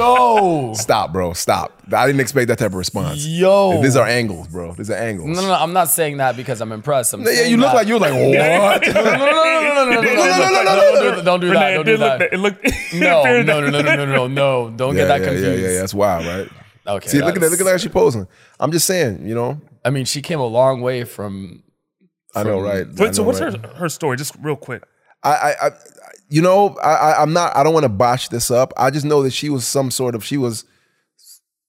[0.68, 1.32] Yo, Stop, bro.
[1.32, 1.80] Stop.
[1.90, 3.24] I didn't expect that type of response.
[3.26, 3.80] yo.
[3.80, 4.74] These are angles, bro.
[4.74, 5.28] These are angles.
[5.34, 7.14] no, no, no, I'm not saying that because I'm impressed.
[7.14, 8.86] I'm Yeah, you look that- like you were like what?
[8.86, 11.48] No, no, no, no, no, no, no, no, no, no, no, no, no, don't do
[11.54, 11.70] that.
[11.74, 12.20] Don't do that.
[12.30, 12.62] It looked.
[12.92, 14.70] No, no, no, no, no, no, no, no.
[14.76, 15.62] Don't yeah, get that yeah, confused.
[15.62, 16.48] yeah, yeah, That's wild, right?
[16.86, 17.08] Okay.
[17.08, 17.50] See, look at that.
[17.50, 18.28] Look at how she posing.
[18.60, 19.60] I'm just saying, you know.
[19.82, 21.62] I mean, she came a long way from.
[22.34, 22.86] I know, right?
[22.96, 24.18] Wait, so what's her her story?
[24.18, 24.82] Just real quick.
[25.30, 25.70] I, I,
[26.28, 27.56] you know, I, I'm not.
[27.56, 28.72] I don't want to botch this up.
[28.76, 30.24] I just know that she was some sort of.
[30.24, 30.64] She was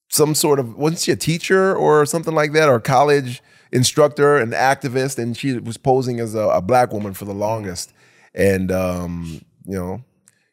[0.09, 0.75] some sort of.
[0.77, 3.41] Wasn't she a teacher or something like that, or college
[3.71, 7.91] instructor, an activist, and she was posing as a, a black woman for the longest,
[8.33, 10.03] and um, you know,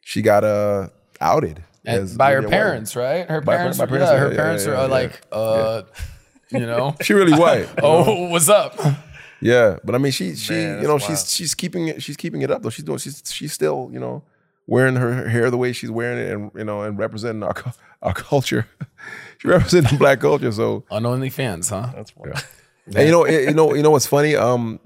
[0.01, 0.89] she got uh
[1.21, 2.51] outed as by her being a white woman.
[2.51, 3.29] parents, right?
[3.29, 5.83] Her By- parents, by parents, yeah, her yeah, parents yeah, are like, uh,
[6.51, 7.69] you know, She really white.
[7.83, 8.75] oh, what's up?
[9.41, 11.27] Yeah, but I mean, she she Man, you know that's she's wild.
[11.27, 12.69] she's keeping it she's keeping it up though.
[12.69, 14.23] She's doing she's she's still you know
[14.67, 17.55] wearing her hair the way she's wearing it and you know and representing our
[18.01, 18.67] our culture.
[19.39, 20.51] she representing black culture.
[20.51, 21.91] So On OnlyFans, huh?
[21.95, 22.43] That's wild.
[22.95, 24.79] and you know it- you know you know what's funny um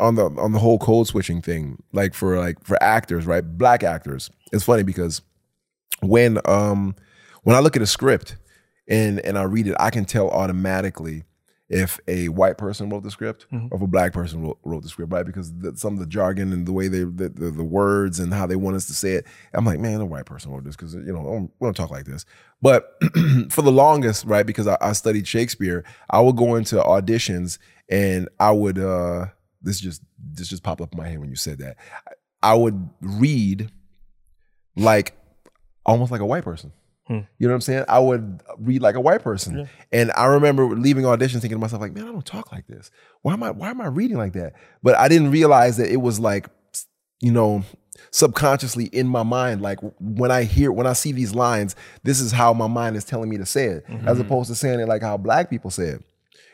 [0.00, 3.82] on the on the whole code switching thing like for like for actors right black
[3.84, 5.22] actors it's funny because
[6.00, 6.94] when um
[7.44, 8.36] when I look at a script
[8.88, 11.22] and and I read it I can tell automatically
[11.68, 14.88] if a white person wrote the script or if a black person wrote, wrote the
[14.88, 15.26] script, right?
[15.26, 18.32] Because the, some of the jargon and the way they the, the, the words and
[18.32, 20.76] how they want us to say it, I'm like, man, a white person wrote this
[20.76, 22.24] because you know I don't- we don't talk like this.
[22.62, 22.96] But
[23.50, 24.46] for the longest, right?
[24.46, 27.58] Because I, I studied Shakespeare, I would go into auditions
[27.90, 29.26] and I would uh
[29.60, 31.76] this just this just popped up in my head when you said that.
[32.42, 33.70] I would read
[34.76, 35.16] like
[35.84, 36.72] almost like a white person.
[37.06, 37.20] Hmm.
[37.38, 37.84] You know what I'm saying?
[37.88, 39.68] I would read like a white person.
[39.92, 42.90] And I remember leaving auditions thinking to myself, like, man, I don't talk like this.
[43.22, 44.54] Why am I why am I reading like that?
[44.82, 46.48] But I didn't realize that it was like,
[47.20, 47.62] you know,
[48.10, 49.62] subconsciously in my mind.
[49.62, 53.04] Like when I hear when I see these lines, this is how my mind is
[53.04, 54.20] telling me to say it, as mm-hmm.
[54.22, 56.04] opposed to saying it like how black people say it.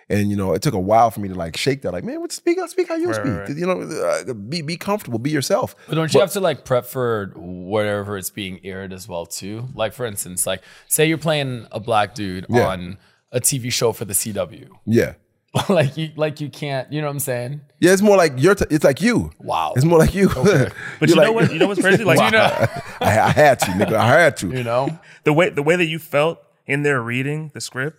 [0.09, 1.93] And you know, it took a while for me to like shake that.
[1.93, 3.25] Like, man, what speak speak how you speak.
[3.27, 3.49] right.
[3.49, 5.75] You know, uh, be be comfortable, be yourself.
[5.89, 9.69] But don't you have to like prep for whatever it's being aired as well too?
[9.75, 12.69] Like for instance, like say you're playing a black dude Yeah.
[12.69, 12.99] on
[13.31, 14.69] a TV show for the CW.
[14.87, 15.15] Yeah.
[15.69, 17.61] like you like you can't, you know what I'm saying?
[17.79, 18.55] Yeah, it's more like you're.
[18.55, 19.31] T- it's like you.
[19.39, 19.75] Wow.
[19.77, 20.29] It's more like you.
[20.35, 21.53] But You're you know what?
[21.53, 22.05] You know what's crazy?
[22.05, 22.67] Like You know,
[23.01, 23.93] I, I had to, nigga.
[23.95, 24.49] I had to.
[24.51, 24.99] you know?
[25.25, 27.99] the way the way that you felt in there reading the script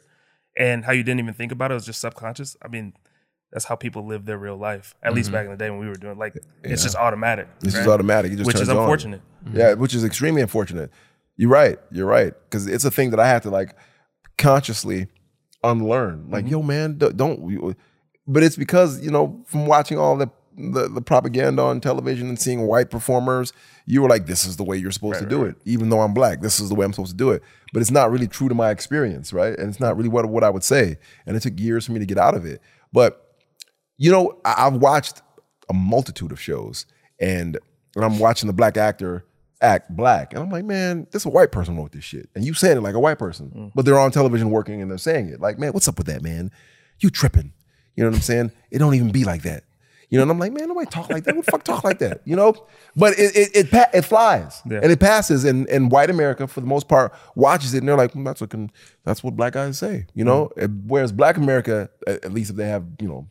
[0.57, 2.55] and how you didn't even think about it, it was just subconscious.
[2.61, 2.93] I mean,
[3.51, 4.95] that's how people live their real life.
[5.03, 5.35] At least mm-hmm.
[5.35, 7.47] back in the day when we were doing like it's just automatic.
[7.57, 7.79] It's right?
[7.81, 8.31] just automatic.
[8.31, 9.21] It just which is unfortunate.
[9.51, 10.91] Yeah, which is extremely unfortunate.
[11.35, 11.79] You're right.
[11.91, 12.33] You're right.
[12.45, 13.75] Because it's a thing that I had to like
[14.37, 15.07] consciously
[15.63, 16.29] unlearn.
[16.29, 16.51] Like, mm-hmm.
[16.51, 17.17] yo, man, don't.
[17.17, 17.77] don't
[18.25, 22.39] but it's because you know from watching all the, the the propaganda on television and
[22.39, 23.53] seeing white performers,
[23.85, 25.55] you were like, this is the way you're supposed to do it.
[25.65, 27.41] Even though I'm black, this is the way I'm supposed to do it.
[27.73, 29.57] But it's not really true to my experience, right?
[29.57, 30.97] And it's not really what what I would say.
[31.25, 32.61] And it took years for me to get out of it.
[32.91, 33.35] But
[33.97, 35.21] you know, I, I've watched
[35.69, 36.85] a multitude of shows,
[37.19, 37.57] and
[37.95, 39.25] and I'm watching the black actor
[39.61, 42.53] act black, and I'm like, man, this a white person wrote this shit, and you
[42.53, 43.71] saying it like a white person, mm.
[43.73, 46.21] but they're on television working and they're saying it like, man, what's up with that,
[46.21, 46.51] man?
[46.99, 47.53] You tripping?
[47.95, 48.51] You know what I'm saying?
[48.71, 49.63] It don't even be like that.
[50.13, 51.33] You know, and I'm like, man, nobody talk like that.
[51.33, 52.21] Who the fuck talk like that?
[52.23, 52.53] You know,
[52.95, 54.79] but it it it, pa- it flies Yeah.
[54.83, 57.97] and it passes, and and white America for the most part watches it, and they're
[57.97, 58.69] like, "Hmm, that's what can,
[59.03, 60.51] that's what black guys say, you know.
[60.55, 63.27] And Whereas black America, at, at least if they have, you know,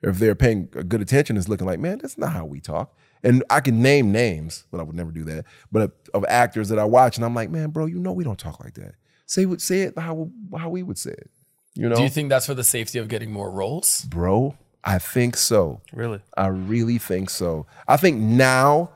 [0.00, 2.96] if they're paying good attention, is looking like, man, that's not how we talk.
[3.24, 5.44] And I can name names, but I would never do that.
[5.72, 8.22] But of, of actors that I watch, and I'm like, man, bro, you know we
[8.24, 8.94] don't talk like that.
[9.26, 11.30] Say what, say it how how we would say it.
[11.74, 14.02] You know, Do you think that's for the safety of getting more roles?
[14.04, 14.56] bro?
[14.84, 15.80] I think so.
[15.92, 16.20] Really.
[16.36, 17.66] I really think so.
[17.86, 18.90] I think now,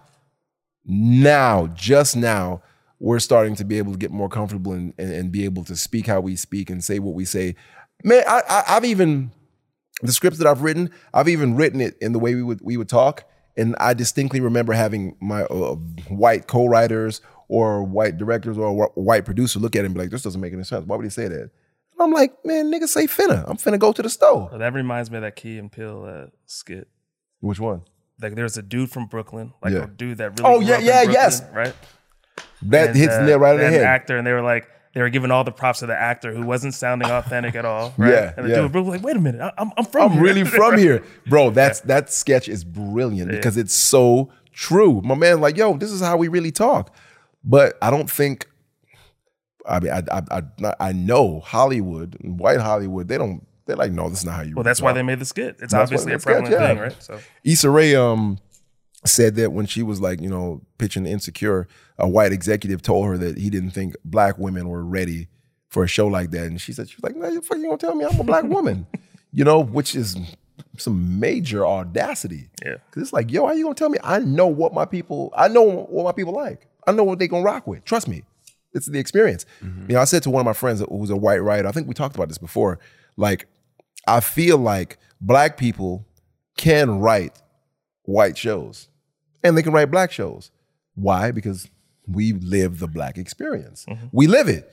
[0.84, 2.62] now, just now,
[2.98, 5.76] we're starting to be able to get more comfortable and, and, and be able to
[5.76, 7.54] speak how we speak and say what we say.
[8.02, 9.30] Man, I, I, I've even
[10.02, 12.76] the scripts that I've written, I've even written it in the way we would we
[12.76, 13.24] would talk,
[13.56, 15.74] and I distinctly remember having my uh,
[16.08, 20.10] white co-writers or white directors or wh- white producer look at it and be like,
[20.10, 20.86] "This doesn't make any sense.
[20.86, 21.50] Why would he say that?"
[21.98, 23.44] And I'm like, "Man, nigga, say finna.
[23.48, 26.04] I'm finna go to the store." Well, that reminds me of that Key and Peele
[26.04, 26.88] uh, skit.
[27.40, 27.82] Which one?
[28.20, 29.84] Like there's a dude from Brooklyn, like Yeah.
[29.84, 31.42] a dude that really Oh, yeah, yeah, Brooklyn, yes.
[31.54, 31.74] right.
[32.62, 33.82] That And, hits uh, nail right in the head.
[33.84, 36.42] Actor, and they were like, they were giving all the props to the actor who
[36.46, 37.92] wasn't sounding authentic at all.
[37.98, 38.12] Right?
[38.12, 38.56] Yeah, and the yeah.
[38.62, 40.12] dude was like, wait a minute, I'm, I'm from.
[40.12, 41.50] I'm here." really from here, bro.
[41.50, 45.02] That's that sketch is brilliant because it's so true.
[45.04, 46.94] My man, like, yo, this is how we really talk.
[47.44, 48.48] But I don't think.
[49.68, 53.08] I mean, I I I, I know Hollywood, white Hollywood.
[53.08, 53.46] They don't.
[53.66, 54.54] They're like, no, this is not how you.
[54.54, 55.56] Well, that's why they made the skit.
[55.60, 56.68] It's obviously a made the sketch, prevalent yeah.
[56.68, 57.02] thing, right?
[57.02, 58.38] So Issa Rae, um,
[59.06, 63.18] said that when she was like, you know, pitching Insecure, a white executive told her
[63.18, 65.28] that he didn't think black women were ready
[65.68, 66.46] for a show like that.
[66.46, 68.44] And she said, she was like, no, you fucking gonna tell me I'm a black
[68.56, 68.86] woman,
[69.32, 70.16] you know, which is
[70.78, 72.48] some major audacity.
[72.64, 72.76] Yeah.
[72.90, 73.98] Cause it's like, yo, how you gonna tell me?
[74.02, 76.66] I know what my people, I know what my people like.
[76.86, 77.84] I know what they gonna rock with.
[77.84, 78.22] Trust me.
[78.76, 79.46] It's the experience.
[79.62, 79.90] Mm-hmm.
[79.90, 81.88] You know, I said to one of my friends who's a white writer, I think
[81.88, 82.78] we talked about this before.
[83.16, 83.46] Like,
[84.06, 86.06] I feel like black people
[86.56, 87.42] can write
[88.02, 88.88] white shows
[89.42, 90.50] and they can write black shows.
[90.94, 91.30] Why?
[91.30, 91.68] Because
[92.06, 93.84] we live the black experience.
[93.88, 94.06] Mm-hmm.
[94.12, 94.70] We live it.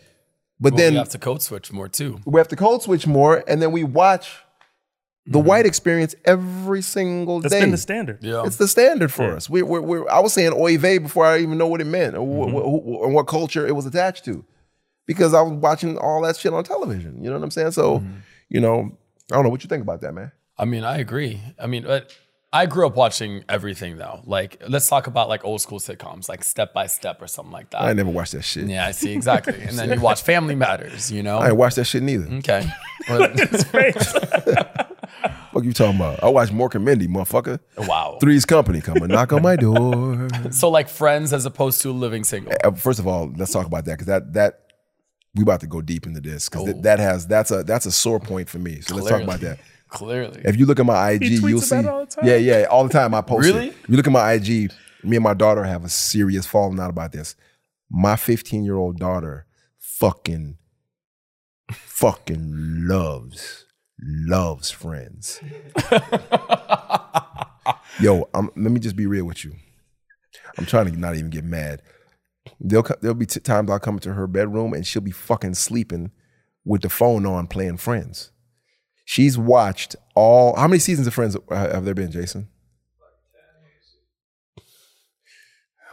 [0.60, 2.20] But Well, then we have to code switch more too.
[2.26, 4.38] we have to code switch more, and then we watch
[5.26, 5.48] the mm-hmm.
[5.48, 7.60] white experience every single That's day.
[7.60, 8.20] That's been the standard.
[8.22, 8.44] Yeah.
[8.46, 9.50] It's the standard for us.
[9.50, 12.16] We, we're, we're, I was saying oy vey before I even know what it meant
[12.16, 14.44] or wh- wh- wh- and what culture it was attached to,
[15.06, 17.24] because I was watching all that shit on television.
[17.24, 17.72] You know what I'm saying?
[17.72, 18.18] So, mm-hmm.
[18.50, 18.98] you know,
[19.32, 20.32] I don't know what you think about that, man.
[20.58, 21.42] I mean, I agree.
[21.58, 22.16] I mean, but
[22.54, 24.22] I grew up watching everything though.
[24.26, 27.72] Like, let's talk about like old school sitcoms, like Step by Step or something like
[27.72, 27.82] that.
[27.82, 28.68] I never watched that shit.
[28.68, 29.60] yeah, I see exactly.
[29.60, 31.12] And then you watch Family Matters.
[31.12, 31.40] You know.
[31.40, 32.32] I ain't watched that shit neither.
[32.36, 32.66] Okay.
[33.10, 33.34] Well,
[35.64, 36.22] What you talking about?
[36.24, 37.60] I watched Mork and Mindy, motherfucker.
[37.78, 38.18] wow.
[38.20, 40.28] Three's Company, come and knock on my door.
[40.52, 42.54] So like Friends as opposed to Living Single.
[42.64, 44.60] Uh, First of all, let's talk about that because that that
[45.36, 46.82] we about to go deep into this because Oh.
[46.82, 48.82] that has that's a that's a sore point for me.
[48.82, 49.60] So let's talk about that.
[49.88, 50.42] Clearly.
[50.44, 51.76] If you look at my IG, He you'll see.
[51.88, 52.28] all the time?
[52.28, 53.68] Yeah, yeah, all the time I post Really?
[53.70, 53.76] it.
[53.84, 54.72] If you look at my IG,
[55.04, 57.36] me and my daughter have a serious falling out about this.
[57.90, 59.46] My 15 year old daughter
[59.80, 60.58] fucking
[61.72, 63.66] fucking loves
[64.02, 65.40] loves friends.
[68.00, 69.54] Yo, I'm, let me just be real with you.
[70.58, 71.82] I'm trying to not even get mad.
[72.60, 76.12] There'll there'll be t- times I'll come into her bedroom and she'll be fucking sleeping
[76.66, 78.32] with the phone on playing Friends.
[79.06, 80.56] She's watched all.
[80.56, 82.50] How many seasons of Friends have there been, Jason?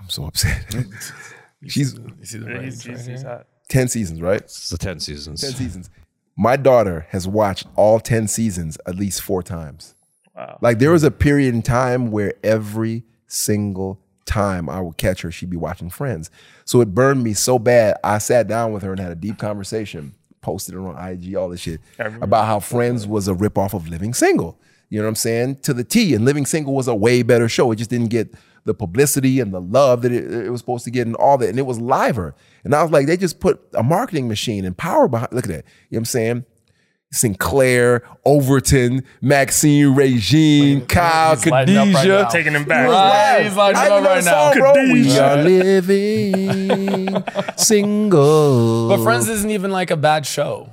[0.00, 0.74] I'm so upset.
[1.66, 3.14] She's You see the Yeah, brains he's, right he's, here?
[3.16, 3.46] he's hot.
[3.68, 4.40] ten seasons, right?
[4.40, 5.40] It's the 10 seasons.
[5.42, 5.90] Ten seasons.
[6.42, 9.94] My daughter has watched all ten seasons at least four times.
[10.34, 10.56] Wow.
[10.62, 15.30] Like there was a period in time where every single time I would catch her,
[15.30, 16.30] she'd be watching Friends.
[16.64, 17.96] So it burned me so bad.
[18.02, 21.50] I sat down with her and had a deep conversation, posted it on IG, all
[21.50, 24.58] this shit, about how Friends was a ripoff of Living Single.
[24.88, 25.56] You know what I'm saying?
[25.56, 26.14] To the T.
[26.14, 27.70] And Living Single was a way better show.
[27.70, 28.32] It just didn't get
[28.64, 31.48] the publicity and the love that it, it was supposed to get and all that.
[31.48, 32.34] And it was liver.
[32.64, 35.32] And I was like, they just put a marketing machine and power behind.
[35.32, 35.64] Look at that.
[35.88, 36.44] You know what I'm saying?
[37.12, 42.08] Synclaire, Overton, Maxine, Regine, Kyle, he's lighting up right Khadijah.
[42.22, 42.28] now.
[42.28, 42.88] Taking him back.
[42.88, 44.52] Right, he's lighting I it even up know right the now.
[44.52, 44.72] song, bro.
[44.92, 45.24] We Khadijah.
[45.24, 47.24] are living
[47.56, 48.88] single.
[48.90, 50.70] But Friends isn't even like a bad show.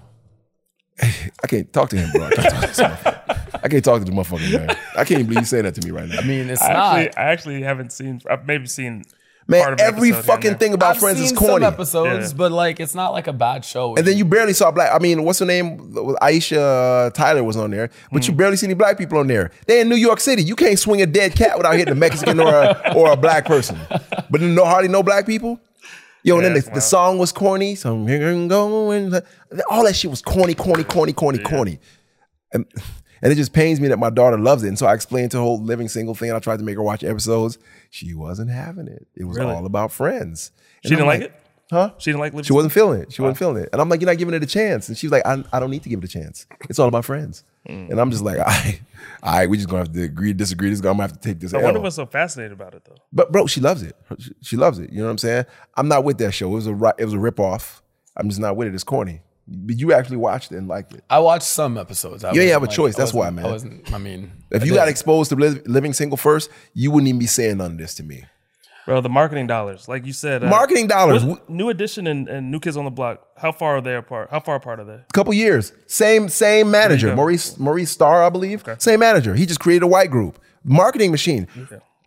[1.01, 2.29] I can't talk to him, bro.
[3.63, 4.35] I can't talk to this motherfucker.
[4.35, 4.77] I can't talk to the motherfucker, man.
[4.97, 6.19] I can't even believe you saying that to me right now.
[6.19, 6.97] I mean, it's I not.
[6.97, 8.21] actually, I actually haven't seen.
[8.29, 9.03] I've maybe seen.
[9.49, 11.63] part man, of every episode fucking thing about I've Friends seen is corny.
[11.65, 12.37] some episodes, Yeah.
[12.37, 13.95] but like it's not like a bad show.
[13.95, 14.93] And then you barely saw black.
[14.93, 15.93] I mean, what's her name?
[16.21, 18.27] Aisha Tyler was on there, but Mm.
[18.27, 19.51] you barely see any black people on there.
[19.65, 20.43] They in New York City.
[20.43, 23.45] You can't swing a dead cat without hitting a Mexican or a, or a black
[23.45, 23.77] person.
[24.29, 25.59] But then no hardly no black people.
[26.23, 27.75] Yo, and Yeah, then the, the song was corny.
[27.75, 29.13] So here I'm going.
[29.69, 31.79] All that shit was corny, corny, corny, corny, corny.
[32.51, 32.65] And,
[33.21, 34.67] and it just pains me that my daughter loves it.
[34.69, 36.31] And so I explained to her whole living single thing.
[36.31, 37.57] I tried to make her watch episodes.
[37.89, 39.07] She wasn't having it.
[39.15, 39.53] It was Really?
[39.53, 40.51] all about friends.
[40.83, 41.33] And She didn't like it.
[41.69, 41.91] Huh?
[41.97, 43.11] She didn't like Living She wasn't feeling it.
[43.11, 43.69] She wasn't feeling it.
[43.73, 44.87] And I'm like, you're not giving it a chance.
[44.87, 46.45] And she was like, I, I don't need to give it a chance.
[46.69, 47.43] It's all about friends.
[47.67, 47.89] Mm.
[47.91, 48.79] And I'm just like, all right,
[49.21, 50.69] all right, we just gonna have to agree, to disagree.
[50.69, 51.53] This is gonna I'm gonna have to take this.
[51.53, 51.83] I wonder L.
[51.83, 52.95] what's so fascinating about it though.
[53.11, 53.97] But bro, she loves it.
[54.17, 54.91] She, she loves it.
[54.93, 55.45] You know what I'm saying?
[55.75, 56.47] I'm not with that show.
[56.49, 57.83] It was a ri- it was a rip off.
[58.15, 58.73] I'm just not with it.
[58.73, 59.19] It's corny.
[59.47, 61.03] But you actually watched it and liked it.
[61.09, 62.23] I watched some episodes.
[62.23, 62.95] I You ain't wasn't have a like- choice.
[62.95, 63.45] That's why, man.
[63.45, 63.93] I wasn't.
[63.93, 64.77] I mean, If I you did.
[64.77, 68.03] got exposed to living single first, you wouldn't even be saying none of this to
[68.03, 68.25] me.
[68.85, 71.21] Bro, the marketing dollars, like you said, uh, Marketing dollars.
[71.49, 73.21] New Edition and, and New Kids on the Block.
[73.35, 74.29] How far are they apart?
[74.31, 74.93] How far apart are they?
[74.93, 75.73] A couple years.
[75.87, 77.15] Same same manager, go.
[77.15, 78.63] Maurice Maurice Starr, I believe.
[78.79, 79.35] Same manager.
[79.35, 81.47] He just created a white group marketing machine.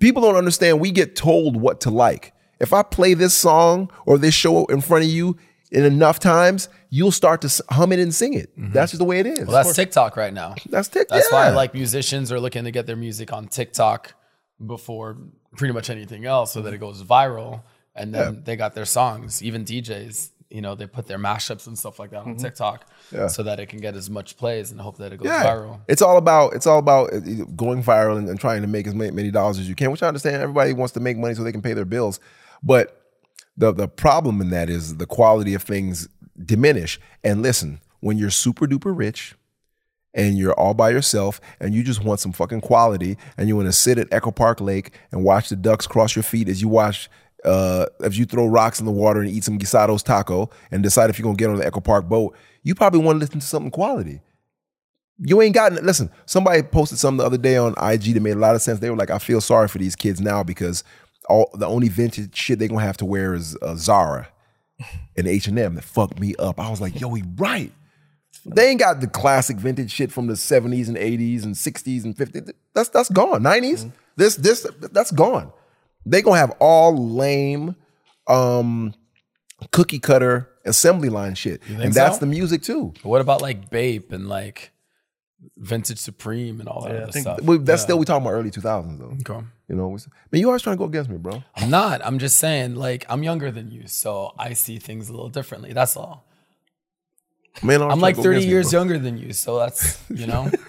[0.01, 0.81] People don't understand.
[0.81, 2.33] We get told what to like.
[2.61, 5.37] If I play this song or this show in front of you
[5.71, 8.51] in enough times, you'll start to hum it and sing it.
[8.59, 8.73] Mm-hmm.
[8.73, 9.47] That's just the way it is.
[9.47, 10.57] Well, that's TikTok right now.
[10.69, 11.09] that's tick.
[11.09, 11.51] That's yeah.
[11.51, 14.15] why like musicians are looking to get their music on TikTok
[14.65, 15.17] before
[15.57, 16.87] pretty much anything else, so that it mm-hmm.
[16.87, 17.63] goes viral.
[17.95, 19.43] And then they got their songs.
[19.43, 22.43] Even DJs, you know, they put their mashups and stuff like that on mm-hmm.
[22.43, 22.87] TikTok,
[23.29, 25.45] so that it can get as much plays and hope that it goes Yeah.
[25.45, 25.81] viral.
[25.89, 27.21] It's all about it's all about uh,
[27.57, 29.91] going viral and, and trying to make as many, many dollars as you can.
[29.91, 30.43] Which I understand.
[30.43, 32.21] Everybody wants to make money so they can pay their bills,
[32.63, 32.97] but
[33.57, 36.09] the the problem in that is the quality of things
[36.45, 37.01] diminish.
[37.25, 39.35] And listen, when you're super duper rich
[40.15, 43.69] and you're all by yourself and you just want some fucking quality and you want
[43.69, 46.69] to sit at Echo Park Lake and watch the ducks cross your feet as you
[46.69, 47.09] watch
[47.45, 51.11] uh, as you throw rocks in the water and eat some guisados taco and decide
[51.11, 53.47] if you're gonna get on the Echo Park boat, you probably want to listen to
[53.47, 54.21] something quality.
[55.19, 55.85] You ain't gotten it.
[55.85, 56.11] listen.
[56.27, 58.81] Somebody posted something the other day on IG that made a lot of sense.
[58.81, 60.85] They were like, "I feel sorry for these kids now because
[61.29, 64.29] all the only vintage shit they're gonna have to wear is uh, Zara
[65.17, 67.73] and H and M that fucked me up." I was like, "Yo, he right."
[68.47, 72.17] They ain't got the classic vintage shit from the 70s and 80s and 60s and
[72.17, 72.53] 50s.
[72.75, 73.43] That's that's gone.
[73.43, 73.91] 90s.
[74.17, 75.53] This this that's gone.
[76.07, 77.77] They gonna have all lame
[78.27, 78.95] um
[79.73, 81.63] cookie cutter assembly line shit.
[81.69, 82.21] And that's so?
[82.21, 82.95] the music too.
[83.03, 84.73] What about like Bape and like
[85.57, 87.43] Vintage Supreme and all that Yeah, I other think stuff?
[87.43, 89.33] We, that's still we talking about early 2000s though.
[89.35, 89.47] Okay.
[89.69, 91.43] You know, man, you always trying to go against me, bro.
[91.55, 92.05] I'm not.
[92.05, 95.73] I'm just saying, like, I'm younger than you, so I see things a little differently.
[95.73, 96.25] That's all.
[97.63, 100.51] Man, I'm like 30 years younger than you, so that's you know.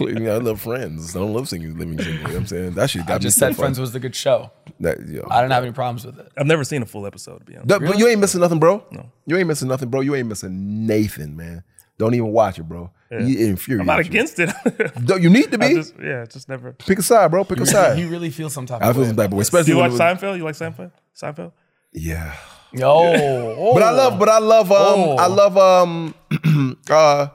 [0.00, 1.16] I love friends.
[1.16, 2.14] I don't love singing living single.
[2.14, 2.74] You know what I'm saying?
[2.74, 3.64] That shit got I just so said fun.
[3.64, 4.52] Friends was a good show.
[4.78, 5.26] That, yo.
[5.28, 6.30] I didn't have any problems with it.
[6.36, 7.68] I've never seen a full episode to be honest.
[7.68, 8.84] That- But you ain't missing nothing, bro.
[8.92, 9.10] No.
[9.26, 10.00] You ain't missing nothing, bro.
[10.02, 11.64] You ain't missing Nathan, man.
[11.98, 12.92] Don't even watch it, bro.
[13.10, 14.10] You infuriate I'm not you.
[14.10, 14.50] against it.
[15.04, 15.74] Don't- You need to be.
[15.74, 16.72] just, yeah, just never.
[16.74, 17.44] Pick a side, bro.
[17.44, 17.98] Pick a He side.
[18.10, 19.08] really feels some type I of feel way.
[19.08, 20.36] some type of way, Do you when watch was- Seinfeld?
[20.36, 20.92] You like Seinfeld?
[21.16, 21.52] Seinfeld?
[21.92, 22.34] Yeah.
[22.82, 23.74] Oh, oh.
[23.74, 25.16] But I love, but I love, um, Oh.
[25.16, 26.14] I love, um,
[26.90, 27.28] uh,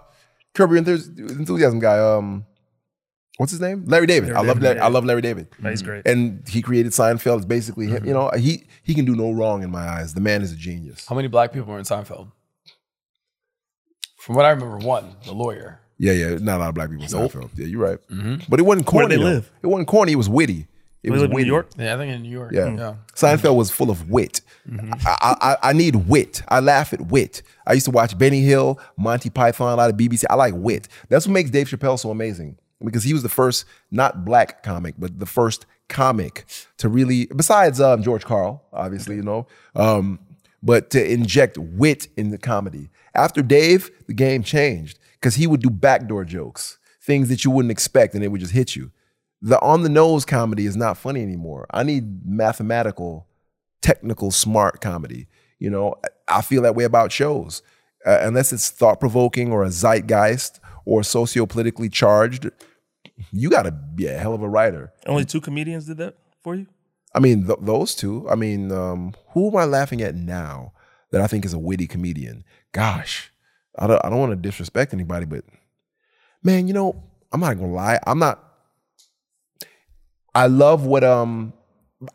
[0.53, 1.97] Curb Your Enthusiasm guy.
[1.97, 2.45] Um,
[3.37, 3.85] what's his name?
[3.87, 4.33] Larry David.
[4.33, 4.85] I love, David, Larry, yeah.
[4.85, 5.47] I love Larry David.
[5.59, 6.05] No, he's great.
[6.07, 7.37] And he created Seinfeld.
[7.37, 7.97] It's basically him.
[7.97, 8.07] Mm-hmm.
[8.07, 10.13] You know, he he can do no wrong in my eyes.
[10.13, 11.07] The man is a genius.
[11.07, 12.31] How many black people were in Seinfeld?
[14.23, 15.81] From what I remember, one, the lawyer.
[15.97, 16.37] Yeah, yeah.
[16.39, 17.31] Not a lot of black people in Nope.
[17.31, 17.49] Seinfeld.
[17.57, 17.99] Yeah, you're right.
[18.49, 19.07] But it wasn't corny.
[19.07, 19.15] Where corny.
[19.17, 19.35] they though.
[19.35, 19.51] live?
[19.61, 20.11] It wasn't corny.
[20.13, 20.67] It was witty.
[21.03, 21.45] It We was live in witty.
[21.49, 21.67] New York.
[21.77, 22.53] Yeah, I think in New York.
[22.53, 22.73] Yeah.
[22.73, 22.95] yeah.
[23.13, 24.39] Seinfeld was full of wit.
[24.69, 24.93] Mm-hmm.
[25.05, 26.41] I, I I need wit.
[26.47, 27.41] I laugh at wit.
[27.67, 30.23] I used to watch Benny Hill, Monty Python, a lot of BBC.
[30.29, 30.87] I like wit.
[31.09, 34.95] That's what makes Dave Chappelle so amazing because he was the first not black comic,
[34.97, 36.45] but the first comic
[36.77, 40.19] to really, besides um, George Carl, obviously, you know, um,
[40.63, 42.89] but to inject wit in the comedy.
[43.15, 47.71] After Dave, the game changed because he would do backdoor jokes, things that you wouldn't
[47.71, 48.91] expect, and it would just hit you
[49.43, 51.67] the on the nose comedy is not funny anymore.
[51.69, 53.27] I need mathematical,
[53.81, 55.27] technical, smart comedy.
[55.59, 55.95] You know,
[56.27, 57.61] I feel that way about shows.
[58.05, 62.49] Uh, unless it's thought provoking or a zeitgeist or socio politically charged,
[63.31, 64.91] you got to be a hell of a writer.
[65.05, 66.67] Only two comedians did that for you.
[67.13, 68.27] I mean, th- those two.
[68.29, 70.73] I mean, um, who am I laughing at now
[71.11, 72.43] that I think is a witty comedian?
[72.73, 73.31] Gosh,
[73.79, 75.45] I don't, I don't want to disrespect anybody, but
[76.43, 77.99] man, you know, I'm not gonna lie.
[78.05, 78.43] I'm not.
[80.35, 81.53] I love what um.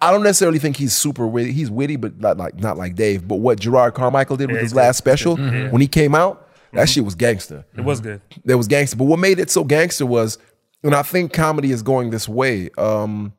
[0.02, 1.52] I don't necessarily think he's super witty.
[1.52, 3.26] He's witty, but not like not like Dave.
[3.26, 5.10] But what Jerrod Carmichael did with Yeah, his last good.
[5.18, 8.20] special when he came out, that shit was gangster It was good.
[8.44, 8.96] that was gangster.
[8.96, 10.36] But what made it so gangster was,
[10.82, 12.68] and I think comedy is going this way.
[12.76, 13.32] Um,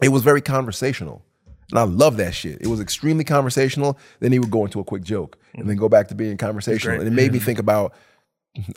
[0.00, 1.24] it was very conversational,
[1.72, 2.60] and I love that shit.
[2.60, 3.98] It was extremely conversational.
[4.20, 6.98] Then he would go into a quick joke, and then go back to being conversational,
[7.00, 7.92] and it made me think about.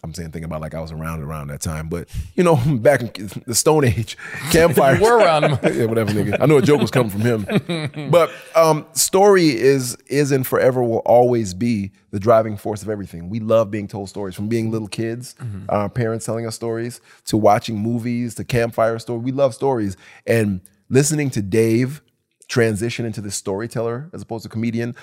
[0.05, 3.01] I'm saying think about like I was around around that time, but you know, back
[3.01, 4.17] in the Stone Age,
[4.51, 4.97] campfire.
[5.01, 5.77] Were around him.
[5.77, 6.37] yeah, whatever, nigga.
[6.39, 10.81] I know a joke was coming from him, but um, story is is and forever
[10.81, 13.29] will always be the driving force of everything.
[13.29, 15.35] We love being told stories, from being little kids,
[15.67, 19.19] our parents telling us stories, to watching movies, to campfire story.
[19.19, 22.01] We love stories, and listening to Dave
[22.47, 24.95] transition into this storyteller as opposed to comedian.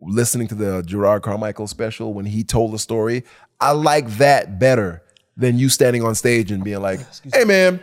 [0.00, 3.24] Listening to the Jerrod Carmichael special when he told the story,
[3.60, 5.02] I like that better
[5.36, 7.00] than you standing on stage and being like,
[7.32, 7.80] "Hey, man."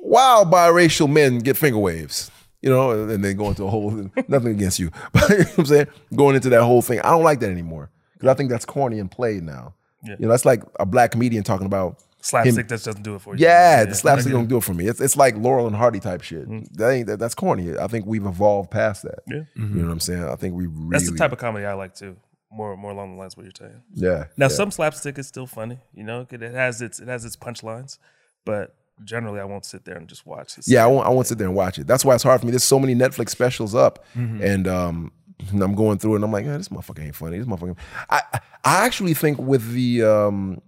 [0.00, 2.30] while biracial men get finger waves,
[2.62, 3.90] you know, and then go into a whole
[4.28, 7.00] nothing against you, but you know what I'm saying going into that whole thing.
[7.00, 9.74] I don't like that anymore because I think that's corny and played now.
[10.04, 10.16] Yeah.
[10.18, 13.20] You know, that's like a black comedian talking about Slapstick him- just doesn't do it
[13.22, 13.42] for you.
[13.44, 14.86] Yeah, the slapstick don't do it for me.
[14.86, 16.46] It's, it's like Laurel and Hardy type shit.
[16.76, 17.76] That ain't that, that's corny.
[17.78, 19.20] I think we've evolved past that.
[19.26, 19.42] Yeah.
[19.56, 20.24] You know what I'm saying?
[20.24, 22.16] I think we really That's the type of comedy I like too.
[22.50, 23.82] More more along the lines of what you're saying.
[23.94, 24.24] yeah.
[24.36, 24.48] Now yeah.
[24.48, 27.98] some slapstick is still funny, you know, 'cause it has its it has its punchlines,
[28.44, 30.52] but generally I won't sit there and just watch.
[30.58, 31.86] It's- Yeah, I won't, I won't sit there and watch it.
[31.86, 32.52] That's why it's hard for me.
[32.52, 35.12] There's so many Netflix specials up, and um,
[35.50, 37.38] and I'm going through it and I'm like, "Eh, this motherfucker ain't funny.
[37.38, 37.76] This motherfucker.
[38.10, 38.22] I
[38.64, 40.60] I actually think with the um,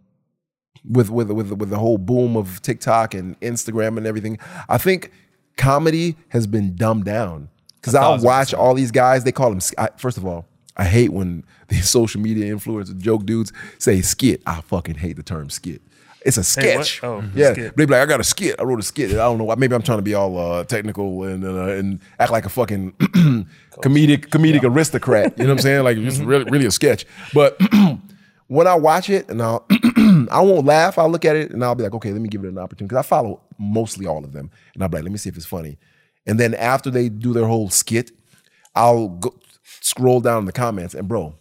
[0.88, 4.38] with with with with the whole boom of TikTok and Instagram and everything,
[4.68, 5.10] I think
[5.56, 7.48] comedy has been dumbed down
[7.80, 9.24] because I'll watch all these guys.
[9.24, 9.60] They call them.
[9.78, 10.46] I, first of all,
[10.76, 14.42] I hate when these social media influencers, joke dudes, say skit.
[14.46, 15.82] I fucking hate the term skit.
[16.22, 17.02] It's a Hey, sketch.
[17.02, 17.52] Oh, yeah.
[17.52, 17.76] skit.
[17.78, 18.56] They be like, I got a skit.
[18.60, 19.12] I wrote a skit.
[19.12, 19.54] I don't know why.
[19.54, 22.92] Maybe I'm trying to be all uh, technical and uh, and act like a fucking
[23.82, 25.38] comedic comedic aristocrat.
[25.38, 25.84] You know what I'm saying?
[25.84, 27.06] Like it's really really a sketch.
[27.32, 27.58] But
[28.50, 30.98] when I watch it and I'll I won't laugh.
[30.98, 32.88] I'll look at it and I'll be like, okay, let me give it an opportunity
[32.92, 35.36] because I follow mostly all of them, and I'll be like, let me see if
[35.36, 35.78] it's funny.
[36.26, 38.10] And then after they do their whole skit,
[38.74, 41.36] I'll go scroll down in the comments and bro,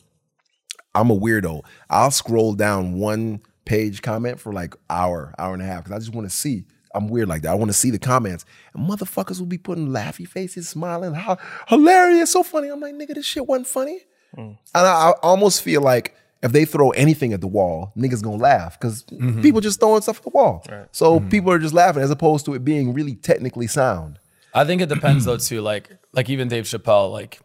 [0.93, 1.63] I'm a weirdo.
[1.89, 5.99] I'll scroll down one page comment for like hour, hour and a half because I
[5.99, 6.65] just want to see.
[6.93, 7.51] I'm weird like that.
[7.51, 8.45] I want to see the comments.
[8.75, 12.69] And motherfuckers will be putting laughy faces, smiling, how hilarious, so funny.
[12.69, 14.01] I'm like, nigga, this shit wasn't funny.
[14.37, 14.57] Mm.
[14.75, 18.37] And I, I almost feel like if they throw anything at the wall, niggas gonna
[18.37, 19.41] laugh because mm-hmm.
[19.41, 20.63] people just throwing stuff at the wall.
[20.91, 21.29] So mm-hmm.
[21.29, 24.19] people are just laughing as opposed to it being really technically sound.
[24.53, 25.61] I think it depends though too.
[25.61, 27.39] Like like even Dave Chappelle, like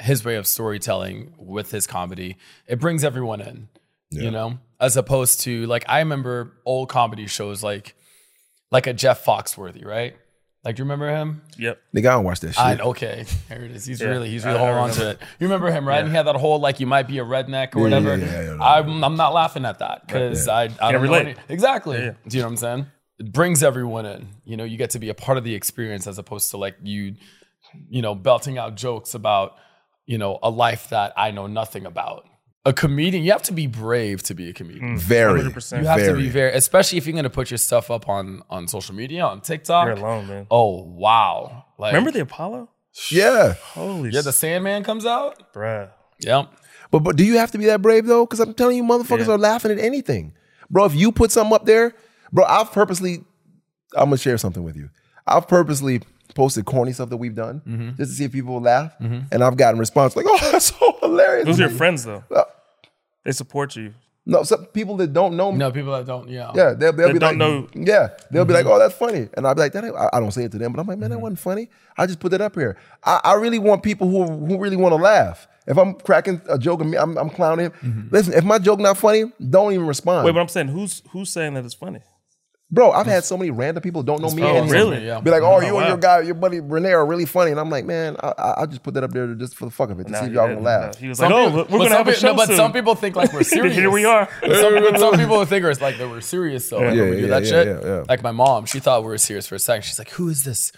[0.00, 3.68] his way of storytelling with his comedy, it brings everyone in.
[4.12, 7.94] You know, as opposed to like I remember old comedy shows like
[8.72, 10.16] like a Jeff Foxworthy, right?
[10.62, 11.40] Like, do you remember him?
[11.58, 11.80] Yep.
[11.96, 12.58] Nigga, I don't watch that shit.
[12.58, 13.86] I, okay, there it is.
[13.86, 15.18] He's really, he's really I- I holding on to it.
[15.38, 16.00] You remember him, right?
[16.00, 18.16] And he had that whole like, you might be a redneck or Yeah, whatever.
[18.18, 18.62] yeah, yeah, yeah, yeah.
[18.62, 21.26] I'm, I'm not laughing at that because I, I don't know relate.
[21.28, 21.96] any- exactly.
[21.98, 22.12] Yeah, yeah.
[22.28, 22.86] Do you know what I'm saying?
[23.20, 24.28] It brings everyone in.
[24.44, 26.76] You know, you get to be a part of the experience as opposed to like
[26.82, 27.14] you,
[27.88, 29.52] you know, belting out jokes about,
[30.04, 32.24] you know, a life that I know nothing about.
[32.66, 34.98] A comedian, you have to be brave to be a comedian.
[34.98, 35.80] very, 100%.
[35.80, 36.22] You have to very.
[36.24, 39.24] be very, especially if you're going to put your stuff up on on social media,
[39.24, 39.86] on TikTok.
[39.86, 40.46] You're alone, man.
[40.50, 41.64] Oh wow!
[41.78, 42.68] Like, Remember the Apollo?
[43.10, 45.54] Yeah, Holy yeah, the Sandman comes out.
[45.54, 45.88] bruh.
[46.20, 46.50] Yep.
[46.90, 48.26] but but do you have to be that brave though?
[48.26, 49.32] Because I'm telling you, motherfuckers Yeah.
[49.34, 50.34] are laughing at anything,
[50.68, 50.84] bro.
[50.84, 51.94] If you put something up there,
[52.30, 53.24] bro, I've purposely,
[53.96, 54.90] I'm gonna share something with you.
[55.26, 56.02] I've purposely
[56.34, 57.96] posted corny stuff that we've done Mm-hmm.
[57.96, 60.98] just to see if people will laugh, and I've gotten response like, "Oh, that's so
[61.00, 62.22] hilarious." Those are your friends though.
[62.34, 62.42] Uh,
[63.24, 63.94] They support you.
[64.26, 65.58] No, some people that don't know me.
[65.58, 66.28] No, people that don't.
[66.28, 66.52] Yeah.
[66.54, 68.74] Yeah, they'll, they'll That be don't like, know- yeah, they'll be like, mm-hmm.
[68.74, 70.58] oh, that's funny, and I'll be like, that ain't, I, I don't say it to
[70.58, 71.22] them, but I'm like, man, that mm-hmm.
[71.22, 71.68] wasn't funny.
[71.96, 72.76] I just put that up here.
[73.02, 75.48] I, I really want people who who really want to laugh.
[75.66, 77.72] If I'm cracking a joke and me, I'm, I'm clowning him.
[77.72, 78.14] Mm-hmm.
[78.14, 80.26] Listen, if my joke not funny, don't even respond.
[80.26, 82.00] Wait, but I'm saying who's who's saying that it's funny?
[82.72, 84.44] Bro, I've had so many random people don't know me.
[84.44, 85.04] Oh, and really?
[85.04, 85.18] Yeah.
[85.20, 85.80] Be like, oh, oh you wow.
[85.80, 88.62] and your guy, your buddy Rene are really funny, and I'm like, man, I, I,
[88.62, 90.26] I just put that up there just for the fuck of it to Nah, see
[90.26, 90.62] if you y'all didn't.
[90.62, 90.94] gonna laugh.
[90.94, 92.56] No, He was Some like, oh, people- we're gonna have a show no, but soon.
[92.56, 93.74] some people think like we're serious.
[93.74, 94.28] Here we are.
[94.42, 96.78] Some, but some people think it's like that we're serious though.
[96.78, 97.66] Like, Yeah, when we do yeah, that yeah, shit.
[97.66, 98.04] yeah, yeah.
[98.08, 99.82] Like my mom, she thought we were serious for a second.
[99.84, 100.70] She's like, "Who is this?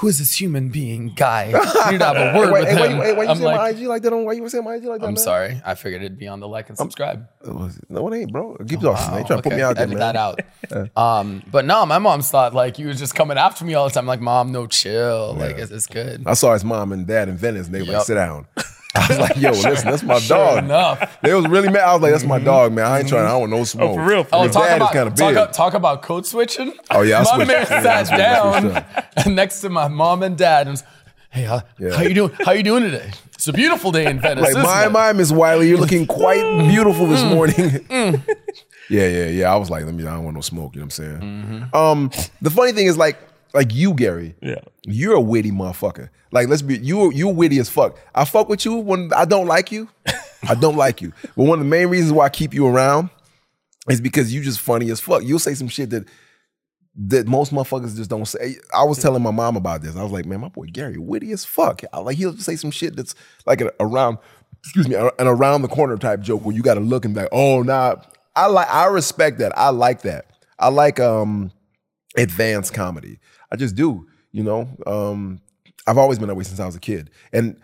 [0.00, 1.46] Who is this human being guy?
[1.90, 3.36] You to have a word Hey, wait, with hey, him." you, hey, why you I'm
[3.38, 4.12] say like, my IG like that?
[4.12, 5.06] On why you say my IG like that?
[5.06, 5.22] "I'm man?
[5.22, 5.60] sorry.
[5.64, 7.26] I figured it'd be on the like and subscribe."
[7.88, 8.56] No, it ain't, bro.
[8.68, 9.10] Keep talking.
[9.10, 9.20] man.
[9.22, 10.14] You trying to put me out there, Edit man.
[10.14, 10.40] that out.
[10.96, 13.94] um, but no, my mom's thought like he was just coming after me all the
[13.94, 14.06] time.
[14.06, 15.34] Like, mom, no, chill.
[15.34, 16.22] Like, it's, it's good.
[16.26, 18.46] I saw his mom and dad in Venice, and they were like, "Sit down."
[18.94, 21.18] I was like, "Yo, listen, that's my Sure dog." enough.
[21.22, 21.82] They was really mad.
[21.82, 22.86] I was like, "That's my dog, man.
[22.86, 23.26] I ain't trying.
[23.26, 24.50] I don't know smoke." Oh, for real, for Oh, real.
[24.50, 26.72] talk dad is about talk, up- talk about code switching.
[26.90, 30.38] Oh, yeah, I my man sat switched, I switched down next to my mom and
[30.38, 30.84] dad and was,
[31.30, 31.96] hey, how, Yeah.
[31.96, 32.32] how you doing?
[32.44, 33.10] How you doing today?
[33.34, 34.54] It's a beautiful day in Venice.
[34.54, 37.34] Like, my it?" my Miss Wiley, you're looking quite beautiful this Mm.
[37.34, 38.24] morning.
[38.88, 39.52] yeah, yeah, yeah.
[39.52, 40.06] I was like, let me.
[40.06, 40.74] I don't want no smoke.
[40.74, 41.20] You know what I'm saying?
[41.20, 41.76] Mm-hmm.
[41.76, 42.10] Um,
[42.40, 43.18] the funny thing is, like,
[43.54, 44.34] like you, Gary.
[44.42, 44.60] Yeah.
[44.84, 46.10] You're a witty motherfucker.
[46.30, 47.12] Like, let's be you.
[47.12, 47.98] You witty as fuck.
[48.14, 49.88] I fuck with you when I don't like you.
[50.48, 51.12] I don't like you.
[51.36, 53.10] But one of the main reasons why I keep you around
[53.88, 55.22] is because you just funny as fuck.
[55.24, 56.06] You'll say some shit that
[57.00, 58.56] that most motherfuckers just don't say.
[58.74, 59.96] I was telling my mom about this.
[59.96, 61.82] I was like, man, my boy Gary witty as fuck.
[61.92, 63.14] I, like he'll say some shit that's
[63.46, 64.18] like an around,
[64.60, 67.20] excuse me, an around the corner type joke where you got to look and be
[67.20, 67.96] like, oh, nah.
[68.34, 68.68] I like.
[68.68, 69.56] I respect that.
[69.56, 70.26] I like that.
[70.58, 71.52] I like um
[72.16, 73.18] advanced comedy.
[73.50, 74.06] I just do.
[74.32, 75.40] You know, um,
[75.86, 77.60] I've always been that way since I was a kid, and.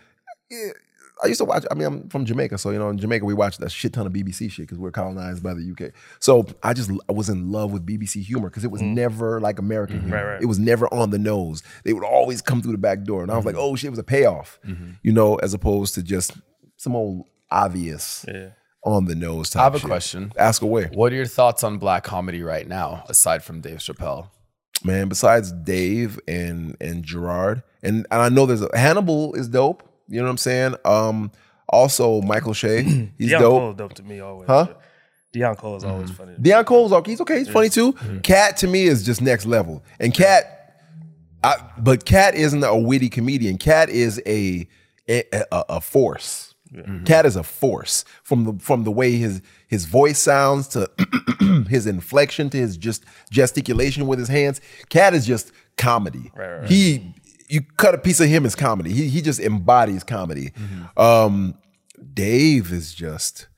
[1.22, 1.64] I used to watch.
[1.70, 4.07] I mean, I'm from Jamaica, so you know, in Jamaica we watched a shit ton
[4.07, 5.93] of BBC shit because we're colonized by the UK.
[6.18, 8.95] So I just I was in love with BBC humor because it was mm.
[8.95, 10.07] never like American mm-hmm.
[10.09, 10.24] humor.
[10.24, 10.43] Right, right.
[10.43, 11.62] It was never on the nose.
[11.85, 13.64] They would always come through the back door, and I was like, mm-hmm.
[13.64, 14.93] oh shit, it was a payoff, mm-hmm.
[15.03, 16.32] you know, as opposed to just
[16.76, 18.51] some old obvious Yeah.
[18.85, 19.51] on the nose.
[19.51, 19.89] Type I have a shit.
[19.89, 20.32] question.
[20.37, 24.30] Ask away, What are your thoughts on black comedy right now, aside from Dave Chappelle?
[24.85, 25.09] Man.
[25.09, 29.82] Besides Dave and and Jerrod, and and I know there's a Hannibal is dope.
[30.09, 30.74] You know what I'm saying?
[30.85, 31.32] Um,
[31.68, 32.82] also Michael Che,
[33.18, 33.61] he's Deon dope.
[33.61, 34.47] Cole is dope to me always.
[34.47, 34.68] Huh?
[35.35, 36.35] Deon Cole is always funny.
[36.35, 36.51] to me.
[36.51, 37.11] Deon Cole's okay.
[37.12, 37.39] He's okay.
[37.39, 37.93] He's funny too.
[38.22, 39.82] Katt to me is just next level.
[39.99, 40.45] And Katt,
[41.43, 43.59] I, but Katt isn't a witty comedian.
[43.59, 44.68] Katt is a
[45.09, 46.54] a, a, a force.
[47.05, 50.91] Katt is a force from the from the way his his voice sounds to
[51.68, 54.61] his inflection to his just gesticulation with his hands.
[54.89, 56.33] Katt is just comedy.
[56.35, 56.68] Right, right.
[56.68, 57.14] He
[57.49, 58.93] you cut a piece of him as comedy.
[58.93, 60.53] He he just embodies comedy.
[60.97, 61.55] Um,
[62.12, 63.49] Dave is just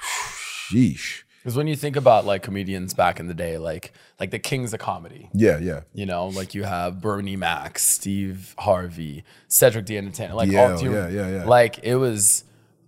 [0.00, 1.22] sheesh.
[1.42, 4.72] Because when you think about like comedians back in the day, like like the kings
[4.72, 5.80] of comedy, Yeah, yeah.
[5.92, 10.82] you know, like you have Bernie Mac, Steve Harvey, Cedric the Entertainer, like Yeah, all
[10.82, 11.44] you- yeah, yeah, yeah.
[11.44, 12.44] Like it was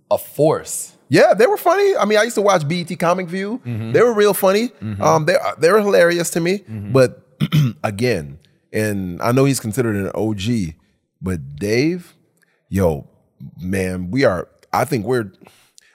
[0.09, 0.93] a force.
[1.09, 1.95] Yeah, they were funny.
[1.97, 3.61] I mean, I used to watch BET Comic View.
[3.65, 3.91] Mm-hmm.
[3.91, 4.71] They were real funny.
[5.01, 6.63] Um, they they were hilarious to me.
[6.67, 7.21] But
[7.83, 8.39] again,
[8.73, 10.75] and I know he's considered an OG,
[11.21, 12.15] but Dave,
[12.69, 13.07] yo,
[13.59, 14.47] man, we are.
[14.73, 15.31] I think we're.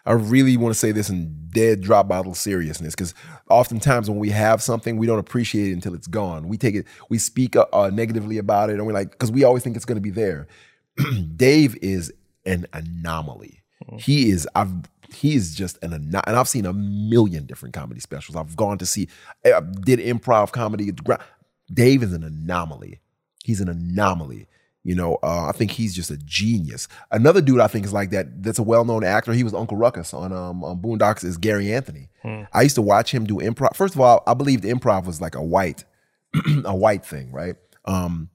[0.06, 3.14] I really want to say this in dead drop bottle seriousness because
[3.50, 6.48] oftentimes when we have something, we don't appreciate it until it's gone.
[6.48, 9.44] We take it, we speak uh, uh, negatively about it, and we're like, because we
[9.44, 10.48] always think it's going to be there.
[11.36, 12.12] Dave is
[12.46, 13.62] an anomaly.
[13.98, 14.48] He is.
[14.54, 14.72] I've.
[15.12, 18.36] He is just an ano- and I've seen a million different comedy specials.
[18.36, 19.08] I've gone to see,
[19.44, 20.88] I did improv comedy.
[20.88, 21.22] at the ground.
[21.72, 23.00] Dave is an anomaly.
[23.42, 24.46] He's an anomaly.
[24.82, 26.88] You know, uh, I think he's just a genius.
[27.10, 28.42] Another dude I think is like that.
[28.42, 29.34] That's a well-known actor.
[29.34, 31.22] He was Uncle Ruckus on um on Boondocks.
[31.22, 32.08] Is Gary Anthony.
[32.52, 33.76] I used to watch him do improv.
[33.76, 35.84] First of all, I believed improv was like a white,
[36.64, 37.56] a white thing, right?
[37.84, 38.30] Um,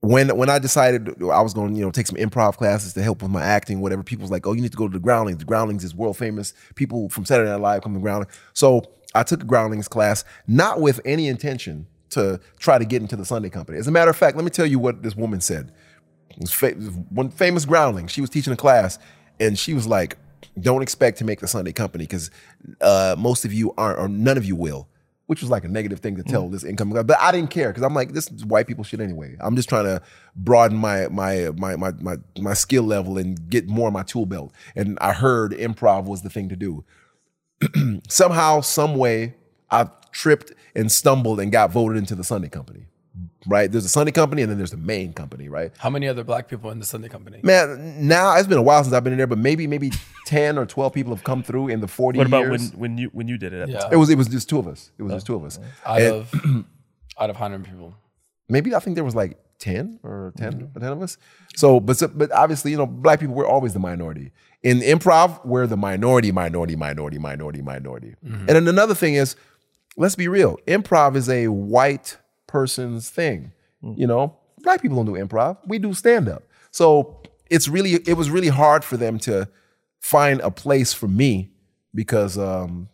[0.00, 3.02] when when I decided I was going to you know take some improv classes to
[3.02, 4.98] help with my acting, whatever, people was like, "Oh, you need to go to the
[4.98, 5.38] Groundlings.
[5.38, 6.54] The Groundlings is world famous.
[6.74, 10.80] People from Saturday Night Live come to Groundlings." So I took a Groundlings class, not
[10.80, 13.78] with any intention to try to get into the Sunday Company.
[13.78, 15.72] As a matter of fact, let me tell you what this woman said.
[16.30, 16.74] It was fa-
[17.10, 18.08] one famous Groundling.
[18.08, 18.98] She was teaching a class,
[19.38, 20.16] and she was like,
[20.60, 22.30] "Don't expect to make the Sunday Company because
[22.80, 24.88] uh, most of you aren't, or none of you will."
[25.26, 27.68] Which was like a negative thing to tell this incoming guy, but I didn't care
[27.68, 29.36] because I'm like, this is white people shit anyway.
[29.38, 30.02] I'm just trying to
[30.34, 34.26] broaden my my my my my my skill level and get more of my tool
[34.26, 34.52] belt.
[34.74, 36.84] And I heard improv was the thing to do.
[38.08, 39.36] Somehow, some way,
[39.70, 42.86] I tripped and stumbled and got voted into the Sunday Company.
[43.46, 43.72] Right?
[43.72, 45.48] There's a Sunday Company and then there's the main company.
[45.48, 45.72] Right?
[45.78, 47.40] How many other black people in the Sunday company?
[47.42, 49.90] Man, now it's been a while since I've been in there, but maybe maybe
[50.26, 52.70] ten or twelve people have come through in the forty What about years.
[52.72, 53.76] when when you when you did it at Yeah.
[53.76, 53.92] the time?
[53.92, 54.90] it was it was just two of us.
[54.98, 55.58] It was just two of us.
[55.86, 56.64] Out And- of
[57.18, 57.94] out of hundred people.
[58.48, 61.18] maybe I think there was like 10 or 10, or 10 of us.
[61.54, 64.32] So, but so- but obviously, you know, black people we're always the minority.
[64.62, 68.14] In improv, we're the minority, minority, minority, minority, minority.
[68.24, 68.34] Mm-hmm.
[68.40, 69.36] And then another thing is,
[69.96, 73.52] let's be real, improv is a white person's thing.
[73.82, 75.56] You know, black people don't do improv.
[75.66, 76.42] We do stand up.
[76.70, 79.48] So it's really it was really hard for them to
[80.00, 81.50] find a place for me
[81.94, 82.88] because um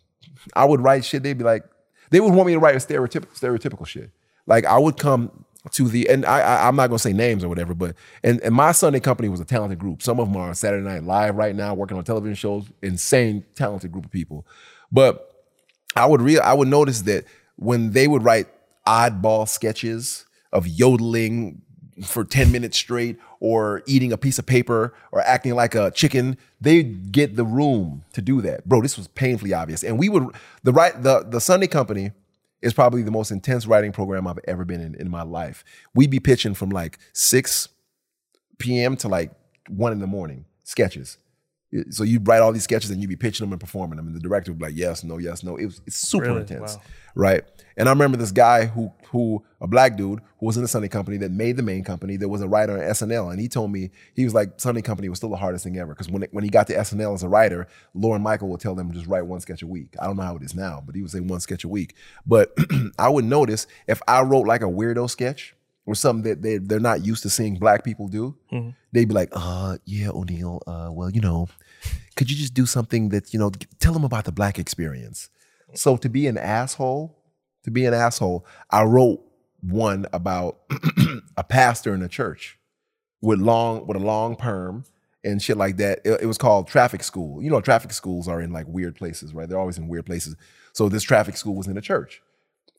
[0.55, 1.23] I would write shit.
[1.23, 1.63] They'd be like,
[2.09, 4.11] they would want me to write a stereotypical stereotypical shit.
[4.45, 7.49] Like I would come to the and I, I I'm not gonna say names or
[7.49, 10.01] whatever, but and, and my Sunday company was a talented group.
[10.01, 12.65] Some of them are on Saturday Night Live right now, working on television shows.
[12.81, 14.47] Insane, talented group of people.
[14.89, 15.26] But
[15.97, 17.25] I would real I would notice that
[17.55, 18.47] when they would write
[18.85, 21.61] oddball sketches of yodeling
[22.03, 26.37] for 10 minutes straight or eating a piece of paper or acting like a chicken,
[26.61, 28.67] they'd get the room to do that.
[28.67, 29.83] Bro, this was painfully obvious.
[29.83, 30.27] And we would
[30.63, 32.11] the right the the Sunday company
[32.61, 35.63] is probably the most intense writing program I've ever been in in my life.
[35.93, 37.69] We'd be pitching from like 6
[38.57, 38.95] p.m.
[38.97, 39.31] to like
[39.67, 41.17] one in the morning, sketches.
[41.89, 44.15] So you'd write all these sketches and you'd be pitching them and performing them, and
[44.15, 46.41] the director would be like, "Yes, no, yes, no." It was it's super Really?
[46.41, 46.81] intense, Wow.
[47.15, 47.43] right?
[47.75, 50.87] And I remember this guy who who a black dude who was in the Sunday
[50.87, 53.71] Company that made the main company that was a writer on SNL, and he told
[53.73, 56.29] me he was like Sunday Company was still the hardest thing ever because when it,
[56.33, 59.25] when he got to SNL as a writer, Lorne Michael would tell them just write
[59.25, 59.93] one sketch a week.
[59.99, 61.95] I don't know how it is now, but he would say one sketch a week.
[62.25, 62.55] But
[62.97, 65.53] I would notice if I wrote like a weirdo sketch
[65.87, 68.35] or something that they they're not used to seeing black people do,
[68.91, 70.61] they'd be like, "Uh, yeah, O'Neil.
[70.67, 71.47] Uh, well, you know,
[72.15, 73.49] could you just do something that you know?
[73.79, 75.29] Tell them about the black experience."
[75.73, 77.17] So to be an asshole,
[77.63, 79.21] to be an asshole, I wrote
[79.61, 80.59] one about
[81.37, 82.59] a pastor in a church
[83.21, 84.83] with long with a long perm
[85.23, 86.01] and shit like that.
[86.03, 87.41] It, it was called traffic school.
[87.41, 89.47] You know, traffic schools are in like weird places, right?
[89.47, 90.35] They're always in weird places.
[90.73, 92.21] So this traffic school was in a church.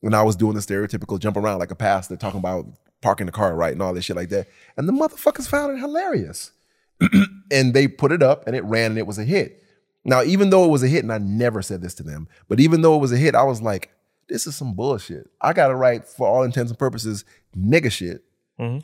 [0.02, 2.66] And I was doing the stereotypical jump around like a pastor, talking about
[3.01, 4.49] parking the car right and all this shit like that.
[4.76, 6.53] And the motherfuckers found it hilarious.
[7.51, 9.62] and they put it up and it ran and it was a hit.
[10.05, 12.61] Now, even though it was a hit, and I never said this to them, but
[12.61, 13.90] even though it was a hit, I was like,
[14.28, 15.30] this is some bullshit.
[15.40, 17.24] I gotta write, for all intents and purposes,
[17.57, 18.24] nigga shit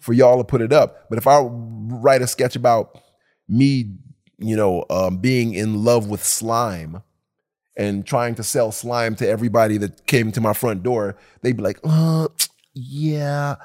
[0.00, 1.08] for y'all to put it up.
[1.08, 3.00] But if I write a sketch about
[3.48, 3.96] me,
[4.38, 7.02] you know, um, being in love with slime
[7.76, 11.62] and trying to sell slime to everybody that came to my front door, they'd be
[11.62, 12.28] like, uh,
[12.72, 13.56] yeah,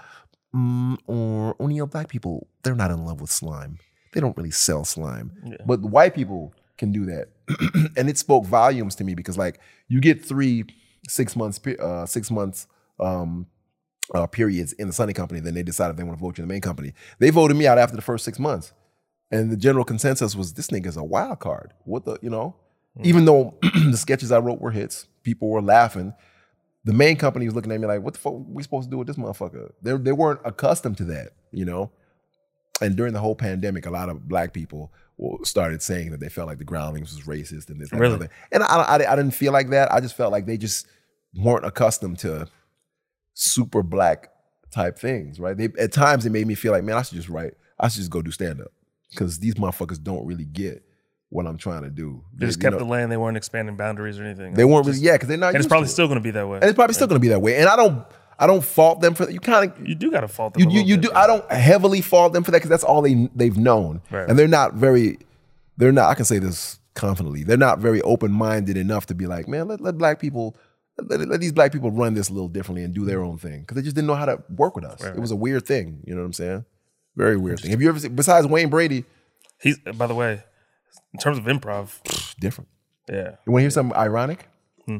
[0.56, 3.80] mm, or O'Neil black people, they're not in love with slime.
[4.14, 5.32] They don't really sell slime.
[5.66, 7.28] But white people can do that.
[7.98, 10.66] and it spoke volumes to me because like you get three,
[11.08, 12.68] six months, uh, six months
[13.00, 13.48] um,
[14.14, 16.48] uh, periods in the Sunday company, then they decided they want to vote you in
[16.48, 16.94] the main company.
[17.20, 18.74] They voted me out after the first six months.
[19.32, 21.74] And the general consensus was this nigga's a wild card.
[21.86, 22.56] What the, you know?
[23.04, 26.14] Even though the sketches I wrote were hits, people were laughing.
[26.86, 28.98] The main company was looking at me like, what the fuck we supposed to do
[28.98, 29.72] with this motherfucker?
[29.82, 31.92] They, they weren't accustomed to that, you know?
[32.82, 34.92] and during the whole pandemic, a lot of black people
[35.44, 38.14] started saying that they felt like the groundlings was racist and this, that, and Really?
[38.16, 38.30] other.
[38.54, 39.92] And I, I, I didn't feel like that.
[39.92, 40.88] I just felt like they just
[41.36, 42.48] weren't accustomed to
[43.34, 44.30] super black
[44.72, 45.58] type things, right?
[45.58, 47.54] They at times it made me feel like, man, I should just write.
[47.78, 48.72] I should just go do stand up
[49.10, 50.84] because these motherfuckers don't really get
[51.30, 52.24] what I'm trying to do.
[52.36, 53.10] They just kept know, the lane.
[53.10, 54.54] They weren't expanding boundaries or anything.
[54.56, 55.50] They weren't really, Just- yeah, because they're not.
[55.50, 55.94] And it's probably to it.
[55.94, 56.58] still going to be that way.
[56.58, 57.58] and it's probably still going to be that way.
[57.58, 58.06] And I don't,
[58.40, 59.34] I don't fault them for that.
[59.34, 60.64] You kind of, You do got to fault them.
[60.64, 61.10] you you, you bit, do.
[61.14, 61.20] yeah.
[61.20, 64.28] I don't heavily fault them for that because that's all they they've known, Right.
[64.30, 65.18] and they're not very.
[65.78, 66.10] They're not.
[66.10, 67.44] I can say this confidently.
[67.44, 70.56] They're not very open minded enough to be like, man, let, let black people.
[71.02, 73.62] Let, let these black people run this a little differently and do their own thing
[73.62, 75.02] because they just didn't know how to work with us.
[75.04, 76.66] It was a weird thing, you know what I'm saying?
[77.16, 77.72] Very weird thing.
[77.72, 79.06] Have you ever seen, besides Wayne Brady,
[79.62, 80.44] He's by the way,
[81.14, 82.00] in terms of improv,
[82.40, 82.70] different?
[83.10, 83.36] yeah.
[83.46, 84.48] You want to hear something ironic?
[84.86, 85.00] Hmm.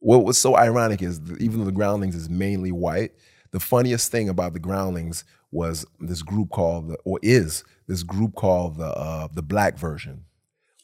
[0.00, 3.12] What was so ironic is even though the Groundlings is mainly white,
[3.50, 8.34] the funniest thing about the Groundlings was this group called the, or is this group
[8.34, 10.24] called the uh, the Black version.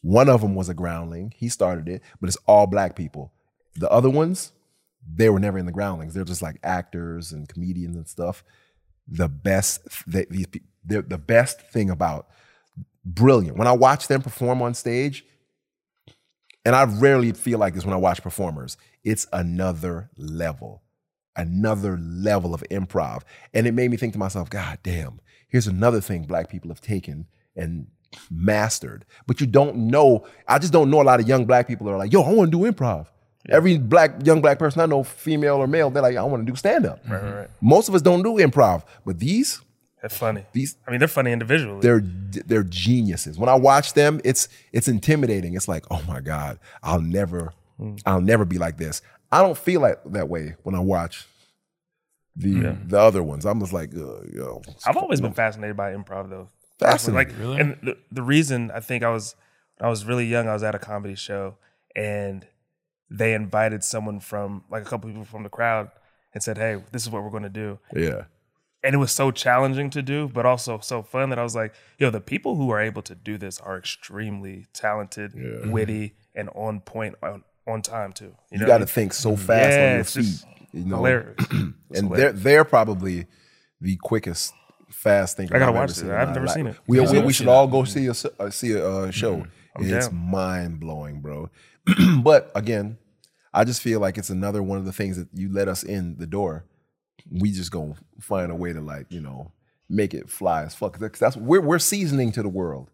[0.01, 1.33] One of them was a Groundling.
[1.37, 3.33] He started it, but it's all black people.
[3.77, 4.53] The other ones,
[5.11, 6.13] they were never in the Groundlings.
[6.15, 8.45] They're just like actors and comedians and stuff.
[9.09, 10.47] The best they, these
[10.87, 12.29] the best thing about
[13.05, 13.57] brilliant.
[13.57, 15.25] When I watch them perform on stage,
[16.65, 18.77] and I rarely feel like this when I watch performers.
[19.03, 20.83] It's another level,
[21.37, 23.23] another level of improv.
[23.53, 26.81] And it made me think to myself, God damn, here's another thing black people have
[26.81, 27.89] taken and
[28.31, 29.05] mastered.
[29.27, 31.93] But you don't know, I just don't know a lot of young black people that
[31.93, 33.09] are like, yo, I want to do improv.
[33.51, 36.51] Every black young black person I know, female or male, they're like, I want to
[36.51, 37.01] do stand up.
[37.07, 37.51] Right, right, right.
[37.61, 39.61] Most of us don't do improv, but these
[40.05, 40.45] They're funny.
[40.53, 41.81] These- I mean, they're funny individually.
[41.81, 43.39] they're they're geniuses.
[43.39, 45.55] When I watch them, it's it's intimidating.
[45.55, 47.55] It's like, oh my god, I'll never
[48.05, 49.01] I'll never be like this.
[49.33, 51.27] I don't feel like that way when I watch
[52.37, 53.47] the the other ones.
[53.47, 56.49] I'm just like, uh, yo, I've always been fascinated by improv though.
[56.79, 57.33] Fascinated.
[57.33, 57.61] Like, really.
[57.61, 59.37] and the, the reason I think I was
[59.79, 61.57] when I was really young, I was at a comedy show
[61.97, 62.47] and
[63.09, 65.91] they invited someone from like a couple people from the crowd
[66.35, 68.25] and said, "Hey, this is what we're going to do." yeah,
[68.85, 71.73] And it was so challenging to do, but also so fun that I was like,
[71.99, 75.33] "Yo, the people who are able to do this are extremely talented,
[75.71, 78.87] witty, and on point on, on time too." you know got to I mean?
[78.89, 80.23] think so fast Yeah, on your it's feet.
[80.23, 81.37] just You know, hilarious.
[81.91, 83.27] It's and they're they're probably
[83.81, 84.53] the quickest
[84.91, 85.55] fast thinker.
[85.57, 86.11] I gotta I've watch it.
[86.11, 86.55] I've never life.
[86.55, 86.77] seen it.
[86.87, 89.47] We, we, we should all go see a s- uh, see a uh, show.
[89.79, 90.17] it's down.
[90.31, 91.51] mind blowing, bro.
[92.23, 92.99] but again,
[93.53, 96.17] I just feel like it's another one of the things that you let us in
[96.19, 96.65] the door.
[97.31, 99.51] We just gonna find a way to like you know
[99.89, 100.99] make it fly as fuck.
[100.99, 102.91] 'Cause That's we're we're seasoning to the world.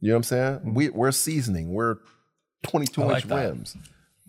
[0.00, 0.74] You know what I'm saying?
[0.74, 1.72] We we're seasoning.
[1.72, 1.96] We're
[2.62, 3.48] 22 like inch that.
[3.48, 3.76] rims.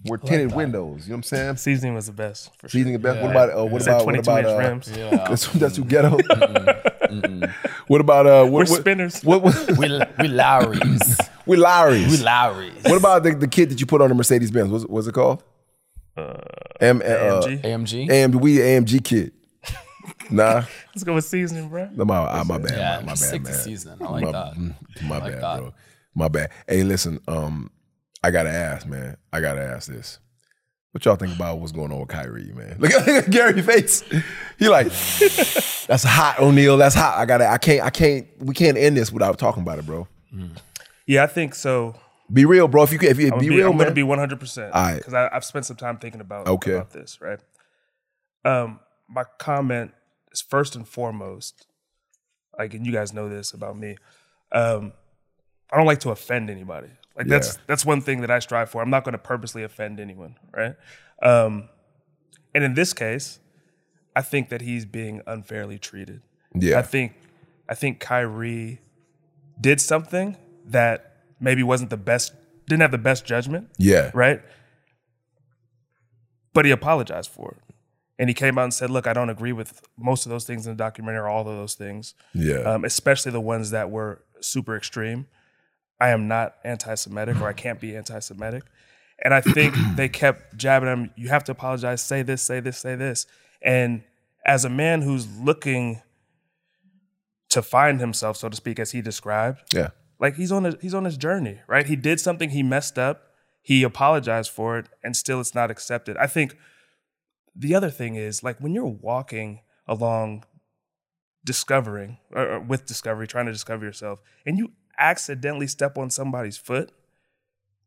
[0.05, 1.05] We're tinted windows.
[1.05, 1.57] You know what I'm saying?
[1.57, 2.49] Seasoning was the best.
[2.57, 2.69] For sure.
[2.79, 3.21] Seasoning the best.
[3.21, 4.91] What about uh, what about what 22 about inch uh, rims.
[4.97, 5.27] Yeah.
[5.29, 6.17] that's, that's too ghetto.
[7.87, 8.43] What about uh?
[8.43, 9.21] What, We're what, spinners.
[9.23, 9.89] What, what, we
[10.19, 11.17] we Lawry's.
[11.45, 12.19] we Lawry's.
[12.19, 12.83] we Lawry's.
[12.83, 14.69] What about the, the kit that you put on the Mercedes Benz?
[14.71, 15.43] What's, what's it called?
[16.21, 16.41] Uh,
[16.79, 17.61] M, uh, AMG.
[17.63, 18.09] AMG?
[18.11, 19.33] AM, we AMG kit.
[20.31, 20.63] Nah,
[20.95, 21.89] Let's go with seasoning, bro.
[21.93, 23.63] no, my, uh, my bad, Yeah, my, my stick bad, to man.
[23.63, 24.07] seasoning.
[24.07, 24.53] I like my, that.
[24.53, 24.73] mm,
[25.07, 25.57] My like bad, that.
[25.59, 25.73] bro.
[26.15, 26.49] My bad.
[26.67, 27.69] Hey, listen, um,
[28.23, 29.17] I gotta ask, man.
[29.33, 30.19] I gotta ask this.
[30.91, 32.75] What y'all think about what's going on with Kyrie, man?
[32.79, 34.03] Look at, look at Gary face.
[34.59, 34.87] He like,
[35.87, 36.77] that's hot, O'Neil.
[36.77, 37.17] That's hot.
[37.17, 37.47] I gotta.
[37.49, 37.81] I can't.
[37.85, 38.27] I can't.
[38.39, 40.07] We can't end this without talking about it, bro.
[41.07, 41.95] Yeah, I think so.
[42.31, 42.83] Be real, bro.
[42.83, 43.85] If you can, if you I'm, be, be, real, I'm man.
[43.87, 44.97] gonna be 100 percent All right.
[44.97, 46.73] because I've spent some time thinking about Okay.
[46.73, 47.19] about this.
[47.21, 47.39] Right.
[48.45, 48.79] Um,
[49.09, 49.91] my comment
[50.31, 51.67] is first and foremost,
[52.57, 53.97] like, and you guys know this about me.
[54.51, 54.93] Um,
[55.71, 56.89] I don't like to offend anybody.
[57.17, 58.81] Like that's that's one thing that I strive for.
[58.81, 60.75] I'm not going to purposely offend anyone, right?
[61.21, 61.69] Um,
[62.55, 63.39] and in this case,
[64.15, 66.21] I think that he's being unfairly treated.
[66.55, 67.13] yeah, I think
[67.69, 68.79] I think Kyrie
[69.59, 71.10] did something that
[71.41, 72.33] maybe wasn't the best,
[72.67, 74.41] didn't have the best judgment, yeah, right?
[76.53, 77.75] But he apologized for it.
[78.19, 80.67] And he came out and said, Look, I don't agree with most of those things
[80.67, 84.21] in the documentary or all of those things, yeah, um, especially the ones that were
[84.41, 85.25] super extreme.
[85.99, 88.63] I am not anti Semitic or I can't be anti Semitic.
[89.23, 92.77] And I think they kept jabbing him, you have to apologize, say this, say this,
[92.77, 93.25] say this.
[93.61, 94.03] And
[94.45, 96.01] as a man who's looking
[97.49, 99.89] to find himself, so to speak, as he described, yeah,
[100.21, 101.85] like he's on a, he's on his journey, right?
[101.85, 106.15] He did something, he messed up, he apologized for it, and still it's not accepted.
[106.17, 106.55] I think
[107.55, 110.45] the other thing is like when you're walking along
[111.43, 116.91] discovering or, with discovery, trying to discover yourself, and you accidentally step on somebody's foot,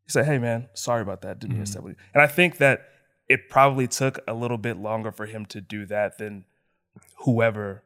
[0.05, 1.39] you say, "Hey, man, sorry about that.
[1.39, 1.71] Didn't mean to mm-hmm.
[1.71, 2.89] step on you." And I think that
[3.29, 6.45] it probably took a little bit longer for him to do that than
[7.19, 7.84] whoever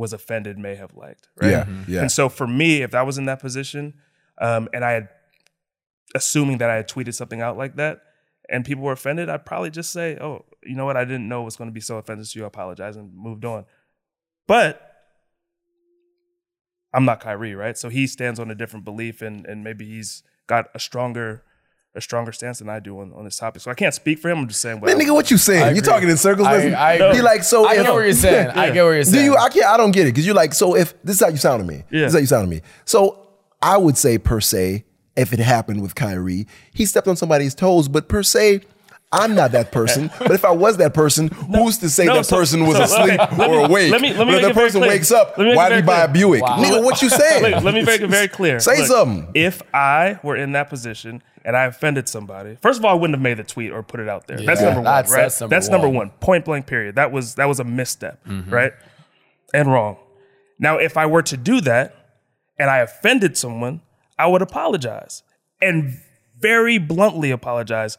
[0.00, 1.28] was offended may have liked.
[1.36, 1.50] Right.
[1.50, 2.00] Yeah, yeah.
[2.00, 3.92] And so for me, if I was in that position,
[4.40, 5.08] um, and I had
[6.14, 8.00] assuming that I had tweeted something out like that,
[8.48, 10.96] and people were offended, I'd probably just say, "Oh, you know what?
[10.96, 12.44] I didn't know it was going to be so offensive to you.
[12.46, 13.66] I apologize," and moved on.
[14.46, 14.80] But
[16.94, 17.76] I'm not Kyrie, right?
[17.76, 21.44] So he stands on a different belief, and and maybe he's got a stronger
[21.94, 23.62] a stronger stance than I do on, on this topic.
[23.62, 24.38] So I can't speak for him.
[24.38, 24.80] I'm just saying.
[24.80, 25.60] Man, nigga, what you saying?
[25.62, 25.80] You agree.
[25.80, 26.46] talking in circles?
[26.46, 27.12] I- Listen, I agree.
[27.18, 28.48] Be like, so I if, get what you're saying.
[28.50, 29.12] I get what you're saying.
[29.12, 29.24] Do saying.
[29.32, 29.36] you?
[29.36, 29.66] I can't.
[29.66, 31.66] I don't get it because you're like, so if this is how you sound to
[31.66, 31.82] me.
[31.90, 32.02] Yeah.
[32.02, 32.62] This is how you sound to me.
[32.84, 33.26] So
[33.60, 34.84] I would say per se,
[35.16, 37.88] if it happened with Kyrie, he stepped on somebody's toes.
[37.88, 38.60] But per se,
[39.12, 40.08] I'm not that person.
[40.20, 42.82] but if I was that person, who's to say no, that so- person was so,
[42.84, 43.90] asleep okay, or me- awake?
[43.92, 44.90] let me- let me but make if it the very person clear.
[44.92, 46.08] wakes up, Let me why did he very buy a.
[46.08, 46.42] Buick?
[46.42, 46.56] Wow.
[46.58, 47.42] Nigga, what you saying?
[47.42, 48.60] Let, let me make it very clear.
[48.60, 49.30] Say Look, something.
[49.34, 53.16] If I were in that position and I offended somebody, first of all, I wouldn't
[53.16, 54.38] have made the tweet or put it out there.
[54.38, 55.50] that's number one, that's- right?
[55.50, 55.96] that's number one.
[55.96, 56.10] one.
[56.20, 56.66] Point blank.
[56.66, 56.94] Period.
[56.94, 58.50] That was that was a misstep, Mm-hmm.
[58.54, 58.72] right?
[59.52, 59.96] And wrong.
[60.60, 61.96] Now, if I were to do that
[62.58, 63.80] and I offended someone,
[64.18, 65.22] I would apologize
[65.60, 65.98] and
[66.38, 67.98] very bluntly apologize.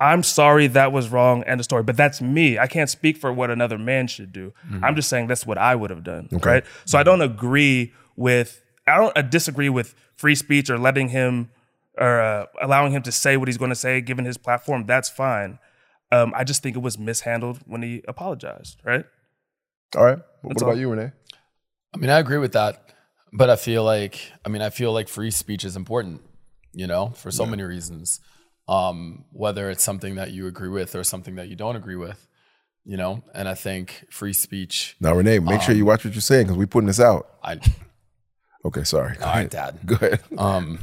[0.00, 1.42] I'm sorry that was wrong.
[1.44, 1.82] End of story.
[1.82, 2.58] But that's me.
[2.58, 4.54] I can't speak for what another man should do.
[4.82, 6.28] I'm just saying that's what I would have done.
[6.32, 6.64] Right.
[6.86, 8.62] So I don't agree with.
[8.86, 11.50] I don't uh, disagree with free speech or letting him
[11.98, 14.86] or uh, allowing him to say what he's going to say, given his platform.
[14.86, 15.58] That's fine.
[16.10, 18.80] Um, I just think it was mishandled when he apologized.
[18.84, 19.04] Right.
[19.96, 20.18] All right.
[20.40, 20.78] What That's about all.
[20.78, 21.12] you, Rene?
[21.94, 22.94] I mean, I agree with that,
[23.32, 26.22] but I feel like I mean, I feel like free speech is important,
[26.72, 28.20] you know, for so many reasons.
[28.70, 32.26] Um, whether it's something that you agree with or something that you don't agree with,
[32.84, 34.96] you know, and I think free speech.
[35.00, 37.26] Now, Rene, make sure you watch what you're saying because we're putting this out.
[37.42, 37.58] I,
[38.64, 39.16] Okay, sorry.
[39.16, 39.42] Go all ahead.
[39.42, 39.78] right, Dad.
[39.86, 40.20] Go ahead.
[40.38, 40.78] Um,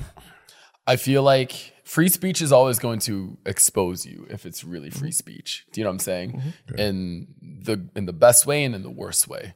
[0.88, 5.12] I feel like free speech is always going to expose you if it's really free
[5.12, 5.66] speech.
[5.72, 6.42] Do you know what I'm saying?
[6.78, 9.54] In the in the best way and in the worst way.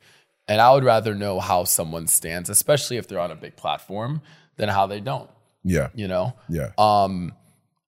[0.47, 4.21] And I would rather know how someone stands, especially if they're on a big platform,
[4.57, 5.29] than how they don't.
[5.63, 5.89] yeah.
[5.95, 6.71] You know, Yeah.
[6.77, 7.33] um,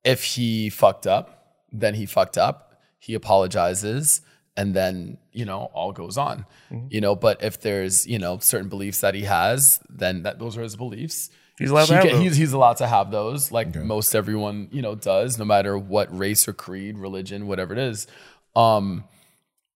[0.04, 2.80] if he fucked up, then he fucked up.
[2.99, 4.22] He apologizes,
[4.56, 6.45] and then you know all goes on.
[6.89, 10.58] You know, but if there's you know certain beliefs that he has, then that those
[10.58, 11.30] are his beliefs.
[11.60, 12.22] He's allowed to have can- those.
[12.24, 16.16] he's, he's allowed to have those, like most everyone you know does, no matter what
[16.18, 18.08] race or creed, religion, whatever it is.
[18.56, 19.04] Um,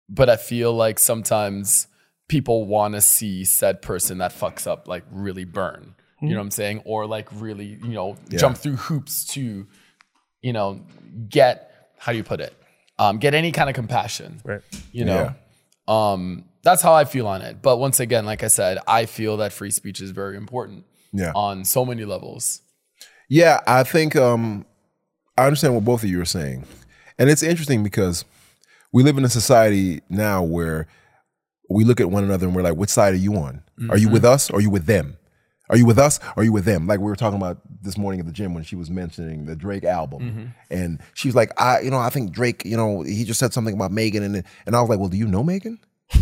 [0.09, 1.87] but I feel like sometimes
[2.27, 5.95] people want to see said person that fucks up like really burn.
[6.19, 6.81] You know what I'm saying?
[6.85, 9.67] Or like really, you know, jump through hoops to,
[10.47, 10.79] you know,
[11.27, 12.53] get how do you put it?
[12.97, 14.39] Um, get any kind of compassion.
[14.45, 14.61] Right.
[14.93, 15.33] You know.
[15.93, 17.61] Um, that's how I feel on it.
[17.61, 21.31] But once again, like I said, I feel that free speech is very important Yeah.
[21.35, 22.61] on so many levels.
[23.29, 24.65] Yeah, I think um,
[25.37, 26.65] I understand what both of you are saying,
[27.19, 28.23] and it's interesting because
[28.93, 30.87] we live in a society now where
[31.69, 33.63] we look at one another and we're like, "Which side are you on?
[33.89, 35.16] Are you with us or are you with them?
[35.69, 37.97] Are you with us or are you with them?" Like we were talking about this
[37.97, 40.45] morning at the gym when she was mentioning the Drake album, mm-hmm.
[40.69, 43.53] and she was like, "I, you know, I think Drake, you know, he just said
[43.53, 45.79] something about Megan," and and I was like, "Well, do you know Megan?"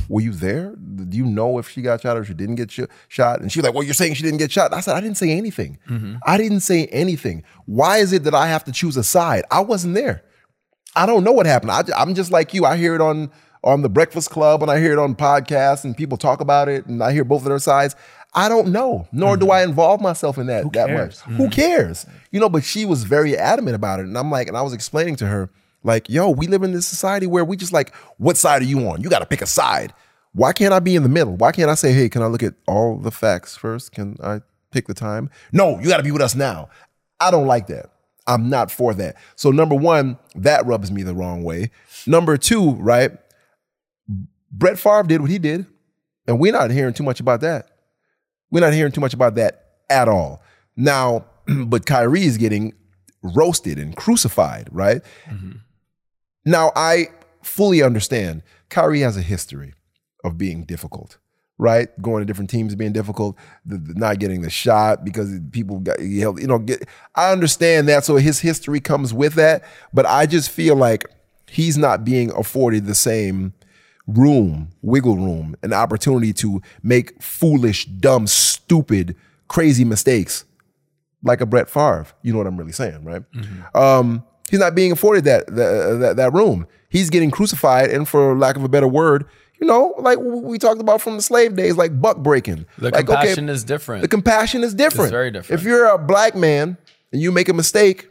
[0.10, 0.76] Were you there?
[0.76, 3.42] Do you know if she got shot or she didn't get sh- shot?
[3.42, 4.74] And she was like, Well, you're saying she didn't get shot.
[4.74, 5.78] I said, I didn't say anything.
[5.88, 6.16] Mm-hmm.
[6.26, 7.44] I didn't say anything.
[7.66, 9.44] Why is it that I have to choose a side?
[9.52, 10.24] I wasn't there.
[10.96, 11.72] I don't know what happened.
[11.72, 12.66] I, am just like you.
[12.66, 13.30] I hear it on
[13.64, 16.86] on the Breakfast Club and I hear it on podcasts and people talk about it
[16.86, 17.96] and I hear both of their sides.
[18.38, 19.54] I don't know, nor do mm-hmm.
[19.54, 21.00] I involve myself in that that cares?
[21.00, 21.16] much.
[21.20, 21.36] Mm-hmm.
[21.38, 22.06] Who cares?
[22.32, 24.04] You know, but she was very adamant about it.
[24.04, 25.50] And I'm like, and I was explaining to her,
[25.84, 28.90] like, yo, we live in this society where we just like, what side are you
[28.90, 29.02] on?
[29.02, 29.94] You got to pick a side.
[30.34, 31.38] Why can't I be in the middle?
[31.38, 33.94] Why can't I say, hey, can I look at all the facts first?
[33.94, 35.30] Can I pick the time?
[35.54, 36.68] No, you got to be with us now.
[37.22, 37.92] I don't like that.
[38.28, 39.16] I'm not for that.
[39.36, 41.72] So number one, that rubs me the wrong way.
[42.06, 43.12] Number two, right?
[44.52, 45.66] Brett Favre did what he did,
[46.28, 47.70] and we're not hearing too much about that.
[48.52, 50.42] We're not hearing too much about that at all.
[50.76, 51.26] Now,
[51.66, 52.74] but Kyrie is getting
[53.22, 55.02] roasted and crucified, right?
[55.26, 55.58] Mm-hmm.
[56.46, 57.08] Now, I
[57.42, 59.74] fully understand Kyrie has a history
[60.24, 61.18] of being difficult,
[61.58, 61.90] right?
[62.02, 66.00] Going to different teams being difficult, the, the not getting the shot because people got,
[66.00, 68.06] you know, get, I understand that.
[68.06, 69.64] So his history comes with that.
[69.94, 71.06] But I just feel like
[71.50, 73.54] he's not being afforded the same
[74.08, 79.16] room, wiggle room, an opportunity to make foolish, dumb, stupid,
[79.48, 80.46] crazy mistakes
[81.24, 82.08] like a Brett Favre.
[82.22, 83.24] You know what I'm really saying, right?
[83.74, 86.68] Um, he's not being afforded that, that that that room.
[86.90, 89.26] He's getting crucified, and for lack of a better word,
[89.60, 92.66] you know, like we talked about from the slave days, like buck breaking.
[92.78, 94.02] The like, compassion is different.
[94.02, 95.12] The compassion is different.
[95.12, 95.60] very different.
[95.60, 96.78] If you're a black man
[97.12, 98.10] and you make a mistake,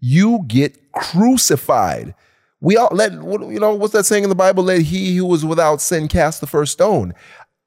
[0.00, 2.14] you get crucified.
[2.60, 4.64] We all let you know what's that saying in the Bible?
[4.64, 7.14] Let he who was without sin cast the first stone.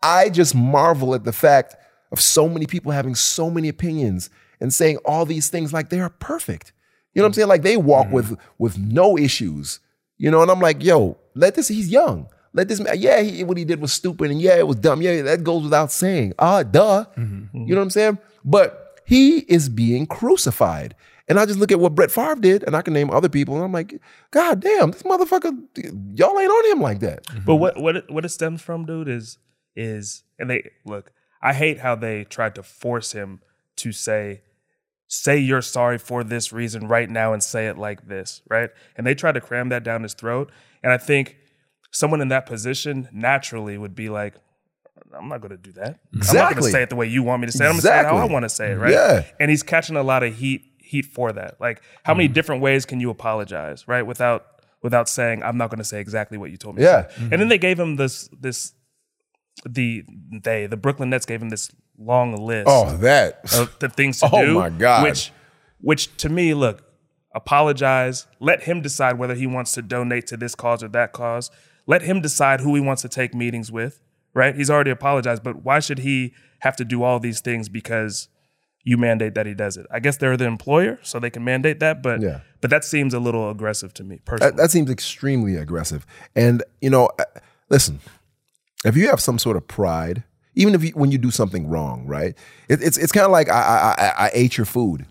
[0.04, 1.76] I just marvel at the fact
[2.12, 4.30] of so many people having so many opinions
[4.60, 6.74] and saying all these things like they are perfect.
[7.14, 7.48] You know what I'm saying?
[7.48, 9.80] Like they walk with with no issues.
[10.18, 11.68] You know, and I'm like, yo, let this.
[11.70, 12.28] He's young.
[12.54, 12.80] Let this.
[12.80, 15.02] man- Yeah, he, what he did was stupid, and yeah, it was dumb.
[15.02, 16.34] Yeah, that goes without saying.
[16.38, 17.06] Ah, duh.
[17.18, 18.18] You know what I'm saying?
[18.46, 20.96] But he is being crucified.
[21.28, 23.56] And I just look at what Brett Favre did, and I can name other people,
[23.56, 24.02] and I'm like,
[24.32, 25.56] God damn, this motherfucker,
[26.16, 27.26] y'all ain't on him like that.
[27.26, 27.46] Mm-hmm.
[27.46, 29.38] But what what it, what it stems from, dude, is
[29.76, 31.12] is and they look.
[31.42, 33.42] I hate how they tried to force him
[33.78, 34.42] to say
[35.12, 38.70] say you're sorry for this reason right now and say it like this, right?
[38.96, 40.50] And they tried to cram that down his throat.
[40.84, 41.36] And I think
[41.92, 44.36] someone in that position naturally would be like,
[45.14, 46.00] I'm not going to do that.
[46.16, 46.40] Exactly.
[46.40, 47.68] I'm not going to say it the way you want me to say it.
[47.68, 48.94] I'm going to say it how I want to say it, right?
[48.94, 49.26] Yeah.
[49.38, 51.60] And he's catching a lot of heat heat for that.
[51.60, 52.34] Like, how many mm-hmm.
[52.34, 54.04] different ways can you apologize, right?
[54.04, 54.46] Without
[54.84, 56.84] without saying I'm not going to say exactly what you told me.
[56.84, 57.04] Yeah.
[57.04, 57.22] To say.
[57.22, 57.50] And then mm-hmm.
[57.50, 58.74] they gave him this this
[59.66, 60.04] the
[60.44, 63.40] they the Brooklyn Nets gave him this long list Oh, that.
[63.56, 64.54] of the things to Oh do.
[64.56, 65.04] my God.
[65.04, 65.32] Which,
[65.80, 66.84] which to me, look,
[67.34, 68.28] apologize.
[68.40, 71.50] Let him decide whether he wants to donate to this cause or that cause.
[71.88, 74.02] Let him decide who he wants to take meetings with.
[74.34, 74.56] Right?
[74.56, 78.30] He's already apologized, but why should he have to do all these things because
[78.84, 79.86] you mandate that he does it?
[79.92, 82.02] I guess they're the employer, so they can mandate that.
[82.02, 82.40] But Yeah.
[82.62, 84.52] but that seems a little aggressive to me personally.
[84.52, 86.06] That, that seems extremely aggressive.
[86.36, 87.24] And you know, uh,
[87.70, 88.00] listen,
[88.86, 90.24] if you have some sort of pride,
[90.56, 92.36] even if you, when you do something wrong, right?
[92.70, 95.06] It, it's it's kind of like I, I I I ate your food,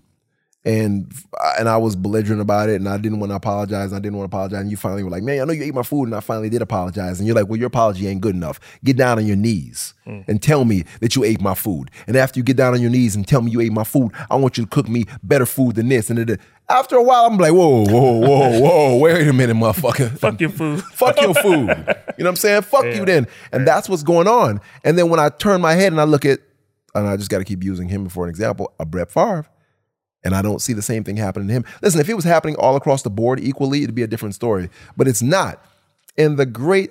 [0.65, 3.93] and uh, and I was belligerent about it, and I didn't want to apologize.
[3.93, 5.63] And I didn't want to apologize, and you finally were like, "Man, I know you
[5.63, 7.19] ate my food," and I finally did apologize.
[7.19, 8.61] And you're like, "Well, your apology ain't good enough.
[8.85, 10.23] Get down on your knees mm.
[10.29, 11.91] and tell me that you ate my food.
[12.07, 14.13] And after you get down on your knees and tell me you ate my food,
[14.31, 17.25] I want you to cook me better food than this." And it, after a while,
[17.25, 18.97] I'm like, "Whoa, whoa, whoa, whoa!
[18.99, 20.11] Wait a minute, motherfucker!
[20.19, 20.83] Fuck your food.
[20.93, 21.97] Fuck your food.
[22.19, 22.63] You know what I'm saying?
[22.63, 23.27] Fuck you then.
[23.51, 24.61] And that's what's going on.
[24.85, 26.41] And then when I turn my head and I look at,
[26.95, 29.47] and I just got to keep using him for an example, a Brett Favre,
[30.25, 31.65] and I don't see the same thing happening to him.
[31.83, 34.69] Listen, if it was happening all across the board equally, it'd be a different story.
[34.97, 35.65] But it's not.
[36.17, 36.91] And the great,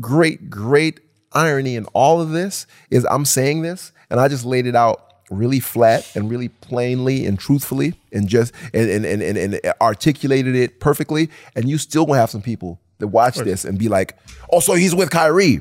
[0.00, 1.00] great, great
[1.32, 5.04] irony in all of this is I'm saying this, and I just laid it out
[5.30, 10.54] really flat and really plainly and truthfully and just and and and, and, and articulated
[10.54, 11.30] it perfectly.
[11.54, 14.16] And you still gonna have some people that watch this and be like,
[14.52, 15.60] oh, so he's with Kyrie.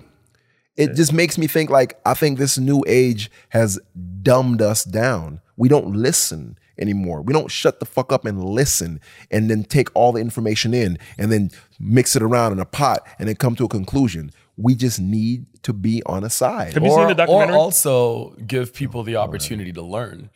[0.75, 3.79] It just makes me think like I think this new age has
[4.21, 5.41] dumbed us down.
[5.55, 7.21] We don't listen anymore.
[7.21, 8.99] We don't shut the fuck up and listen
[9.31, 13.05] and then take all the information in and then mix it around in a pot
[13.19, 14.31] and then come to a conclusion.
[14.57, 16.73] We just need to be on a side.
[16.73, 17.55] Have you or, seen the documentary?
[17.55, 20.29] Or also give people the opportunity to learn.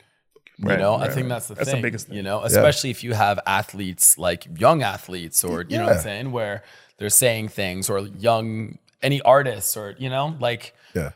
[0.57, 2.17] You Right, know, I think that's the That's the biggest thing.
[2.17, 6.01] You know, especially if you have athletes like young athletes, or you know what I'm
[6.01, 6.63] saying, where
[6.97, 11.13] they're saying things, or young any artists, or you know, like yeah.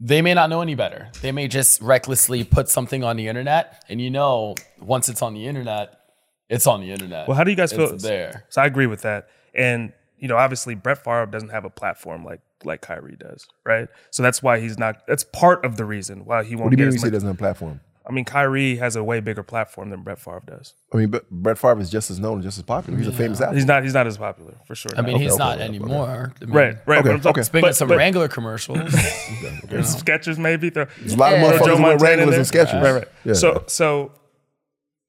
[0.00, 1.10] They may not know any better.
[1.20, 5.34] They may just recklessly put something on the internet, and you know, once it's on
[5.34, 6.00] the internet,
[6.48, 7.28] it's on the internet.
[7.28, 7.92] Well, how do you guys feel?
[7.92, 8.44] It's there.
[8.48, 9.28] So I agree with that.
[9.54, 13.88] And you know, obviously Brett Favre doesn't have a platform like like Kyrie does, right?
[14.10, 15.06] So that's why he's not.
[15.06, 17.02] That's part of the reason why he won't What do you get mean when as
[17.02, 17.80] you say doesn't have a platform?
[18.06, 20.74] I mean, Kyrie has a way bigger platform than Brett Favre does.
[20.92, 22.98] I mean, but Brett Favre is just as known just as popular.
[22.98, 23.58] He's a famous athlete.
[23.58, 23.82] He's not.
[23.84, 24.90] He's not as popular for sure.
[24.96, 25.20] I mean, not.
[25.20, 26.32] he's okay, not okay, anymore.
[26.40, 26.98] I mean, right, right.
[27.00, 27.42] Okay, but I'm talking- okay.
[27.42, 28.78] Speaking but- of some but- Wrangler commercials,
[29.98, 30.70] Skechers maybe.
[30.70, 31.52] Throw, There's a lot of Yeah.
[31.52, 32.74] motherfuckers Joe with in Wranglers and sketches.
[32.74, 33.08] Right, right.
[33.24, 33.34] Yeah.
[33.34, 34.12] So, so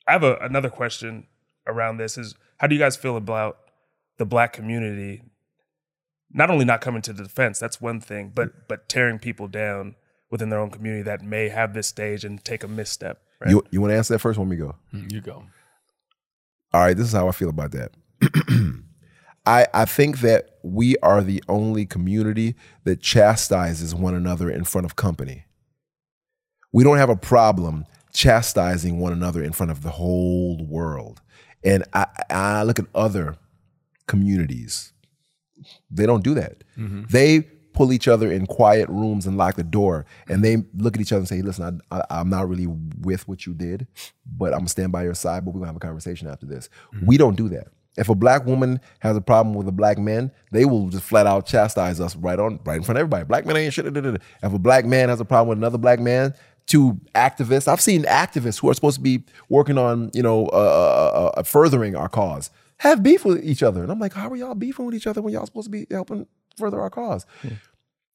[0.08, 1.28] I have a, another question
[1.68, 3.58] around this: Is how do you guys feel about
[4.18, 5.24] the black community?
[6.34, 9.96] Not only not coming to the defense, that's one thing, but but tearing people down
[10.32, 13.22] within their own community that may have this stage and take a misstep.
[13.40, 13.52] Right?
[13.52, 14.76] you, you want to answer that first when we go?
[14.94, 15.44] Mm, you go.
[16.74, 17.92] All right, this is how I feel about that.
[19.46, 24.86] I I think that we are the only community that chastises one another in front
[24.86, 25.46] of company.
[26.72, 31.22] We don't have a problem chastising one another in front of the whole world.
[31.64, 33.38] And I, I look at other
[34.08, 34.94] communities.
[35.90, 36.64] They don't do that.
[36.78, 37.04] Mm-hmm.
[37.10, 37.48] They
[37.82, 41.12] pull each other in quiet rooms and lock the door, and they look at each
[41.12, 43.88] other and say, "Hey, "Listen, I, I, I'm not really with what you did,
[44.38, 45.44] but I'm gonna stand by your side.
[45.44, 46.70] But we're gonna have a conversation after this."
[47.08, 47.70] We don't do that.
[47.98, 51.26] If a black woman has a problem with a black man, they will just flat
[51.26, 53.26] out chastise us right on, right in front of everybody.
[53.26, 53.92] Black men ain't shit.
[53.92, 54.18] da, da, da.
[54.44, 56.36] If a black man has a problem with another black man,
[56.68, 60.56] to activists, I've seen activists who are supposed to be working on, you know, uh,
[60.56, 64.36] uh, uh, furthering our cause, have beef with each other, and I'm like, how are
[64.36, 66.28] y'all beefing with each other when y'all supposed to be helping
[66.58, 67.26] further our cause?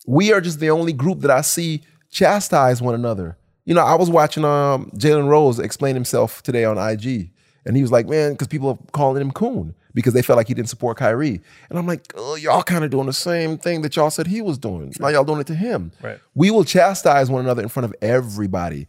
[0.07, 3.37] We are just the only group that I see chastise one another.
[3.65, 7.31] You know, I was watching um, Jalen Rose explain himself today on IG,
[7.65, 10.47] and he was like, "Man, because people are calling him coon because they felt like
[10.47, 11.41] he didn't support Kyrie.
[11.71, 14.43] And I'm like, oh, y'all kind of doing the same thing that y'all said he
[14.43, 14.93] was doing.
[15.01, 15.91] Now y'all doing it to him.
[16.03, 16.21] Right.
[16.35, 18.87] We will chastise one another in front of everybody.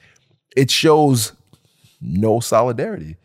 [0.58, 1.32] It shows
[2.02, 3.16] no solidarity.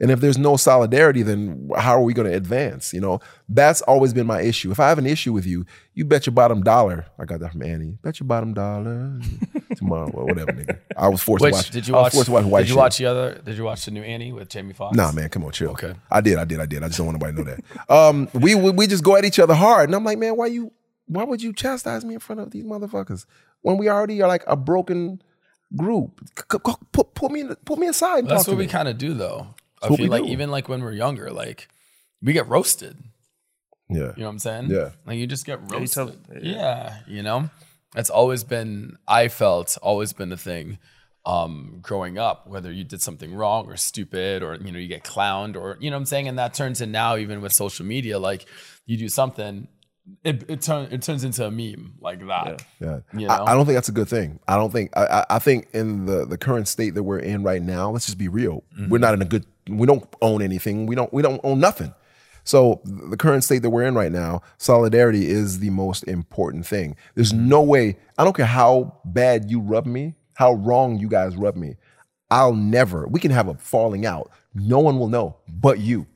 [0.00, 2.92] And if there's no solidarity, then how are we going to advance?
[2.94, 3.18] You know,
[3.48, 4.70] that's always been my issue.
[4.70, 7.06] If I have an issue with you, you bet your bottom dollar.
[7.18, 7.98] I got that from Annie.
[8.02, 9.18] Bet your bottom dollar
[9.76, 10.78] tomorrow, or whatever, nigga.
[10.96, 11.70] I was forced Which to watch.
[11.70, 12.12] did you watch?
[12.12, 12.78] forced to watch white did you shit.
[12.78, 13.34] watch the other?
[13.44, 14.96] Did you watch the new Annie with Jamie Foxx?
[14.96, 15.70] Nah, man, come on, chill.
[15.70, 15.94] Okay.
[16.10, 16.84] I did, I did, I did.
[16.84, 17.90] I just don't want nobody to know that.
[17.92, 20.46] Um, we, we we just go at each other hard, and I'm like, man, why
[20.46, 20.72] you?
[21.06, 23.24] Why would you chastise me in front of these motherfuckers
[23.62, 25.20] when we already are like a broken
[25.74, 26.20] group?
[26.38, 28.20] C- c- put put me in, put me aside.
[28.20, 29.48] And That's talk what to we kind of do, though.
[29.82, 30.30] I feel like do.
[30.30, 31.68] even like when we're younger, like
[32.22, 32.96] we get roasted.
[33.90, 34.70] Yeah, You know what I'm saying?
[34.70, 34.90] Yeah.
[35.06, 36.42] Like you just get you tell- roasted.
[36.42, 36.98] yeah.
[37.06, 37.48] You know,
[37.94, 38.98] that's always been.
[39.06, 40.78] I felt always been the thing.
[41.26, 45.04] Um, growing up, whether you did something wrong or stupid, or you know, you get
[45.04, 47.84] clowned, or you know what I'm saying, and that turns in now even with social
[47.84, 48.46] media, like
[48.86, 49.68] you do something,
[50.24, 52.62] it it turns it turns into a meme like that.
[52.80, 53.34] Yeah, You know?
[53.34, 54.40] I, I don't think that's a good thing.
[54.48, 54.90] I don't think.
[54.96, 58.06] I, I, I think in the the current state that we're in right now, let's
[58.06, 58.64] just be real.
[58.78, 58.88] Mm-hmm.
[58.90, 59.46] We're not in a good.
[59.68, 60.86] We don't own anything.
[60.86, 61.12] We don't.
[61.12, 61.94] We don't own nothing.
[62.44, 66.96] So the current state that we're in right now, solidarity is the most important thing.
[67.14, 67.48] There's Mm-hmm.
[67.48, 67.96] no way.
[68.16, 71.76] I don't care how bad you rub me, how wrong you guys rub me.
[72.30, 73.06] I'll never.
[73.06, 74.30] We can have a falling out.
[74.54, 76.06] No one will know, but you.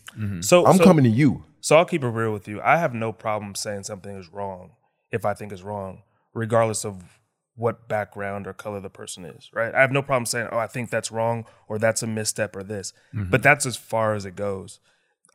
[0.41, 1.45] So I'm so- coming to you.
[1.63, 2.61] So I'll keep it real with you.
[2.61, 4.73] I have no problem saying something is wrong
[5.11, 6.03] if I think it's wrong,
[6.35, 7.21] regardless of
[7.55, 9.73] what background or color the person is, right?
[9.75, 12.65] I have no problem saying, oh, I think that's wrong or that's a misstep or
[12.65, 12.93] this.
[13.13, 14.81] But that's as far as it goes.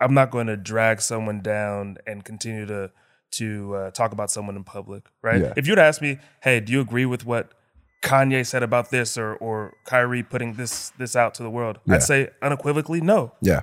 [0.02, 2.92] I'm not going to drag someone down and continue to
[3.30, 5.42] to uh, talk about someone in public, right?
[5.42, 5.54] Yeah.
[5.58, 7.52] If you'd ask me, hey, do you agree with what
[8.04, 11.80] Kanye said about this or or Kyrie putting this this out to the world?
[11.86, 11.96] Yeah.
[11.96, 13.34] I'd say unequivocally no.
[13.42, 13.62] Yeah.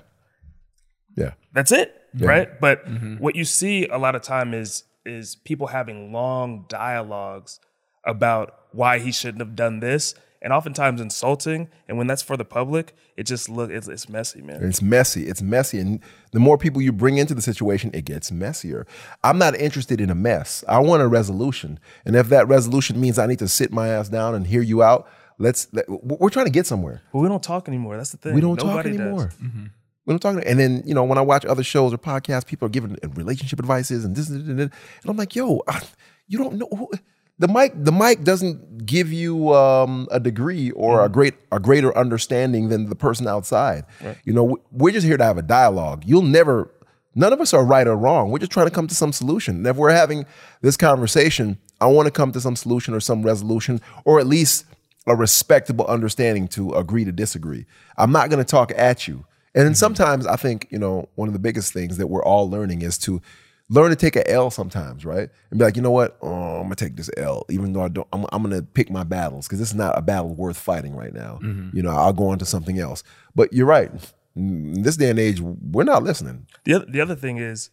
[1.17, 1.33] Yeah.
[1.53, 2.61] That's it, right?
[2.61, 3.17] But mm-hmm.
[3.17, 7.61] what you see a lot of time is is people having long dialogues
[8.05, 11.69] about why he shouldn't have done this, and oftentimes insulting.
[11.89, 14.63] And when that's for the public, it just look it's, it's messy, man.
[14.63, 15.27] It's messy.
[15.27, 15.79] It's messy.
[15.79, 16.01] And
[16.33, 18.87] the more people you bring into the situation, it gets messier.
[19.23, 20.65] I'm not interested in a mess.
[20.69, 21.81] I want a resolution.
[22.05, 24.83] And if that resolution means I need to sit my ass down and hear you
[24.83, 25.09] out,
[25.39, 27.03] let's, let, we're trying to get somewhere.
[27.13, 27.97] But we don't talk anymore.
[27.97, 28.35] That's the thing.
[28.35, 29.01] We don't talk Nobody does.
[29.01, 29.33] anymore.
[29.43, 29.67] Mm-hmm.
[30.07, 30.43] We don't talk.
[30.45, 33.59] And then, you know, when I watch other shows or podcasts, people are giving relationship
[33.59, 34.71] advices and this and, that, and,
[35.11, 35.83] I'm like, yo, I-
[36.29, 36.69] you don't know.
[36.77, 36.91] Who,
[37.39, 41.07] the mic, the mic doesn't give you um, a degree or Mm-hmm.
[41.07, 43.85] a great, a greater understanding than the person outside.
[44.25, 46.05] You know, we- we're just here to have a dialogue.
[46.07, 46.71] You'll never.
[47.17, 48.31] None of us are right or wrong.
[48.31, 49.59] We're just trying to come to some solution.
[49.59, 50.27] And if we're having
[50.63, 54.65] this conversation, I want to come to some solution or some resolution, or at least
[55.07, 57.67] a respectable understanding to agree to disagree.
[57.97, 59.25] I'm not going to talk at you.
[59.55, 59.77] And then mm-hmm.
[59.77, 62.99] sometimes I think, you know, one of the biggest things that we're all learning is
[62.99, 63.21] to
[63.69, 65.29] learn to take a L sometimes, right?
[65.51, 66.17] And be like, you know what?
[66.21, 68.09] Oh, I'm gonna take this L, even though I don't.
[68.13, 71.13] I'm, I'm gonna pick my battles because this is not a battle worth fighting right
[71.13, 71.39] now.
[71.43, 71.77] Mm-hmm.
[71.77, 73.03] You know, I'll go on to something else.
[73.35, 73.91] But you're right.
[74.37, 76.47] In this day and age, we're not listening.
[76.65, 77.71] The other, the other thing is,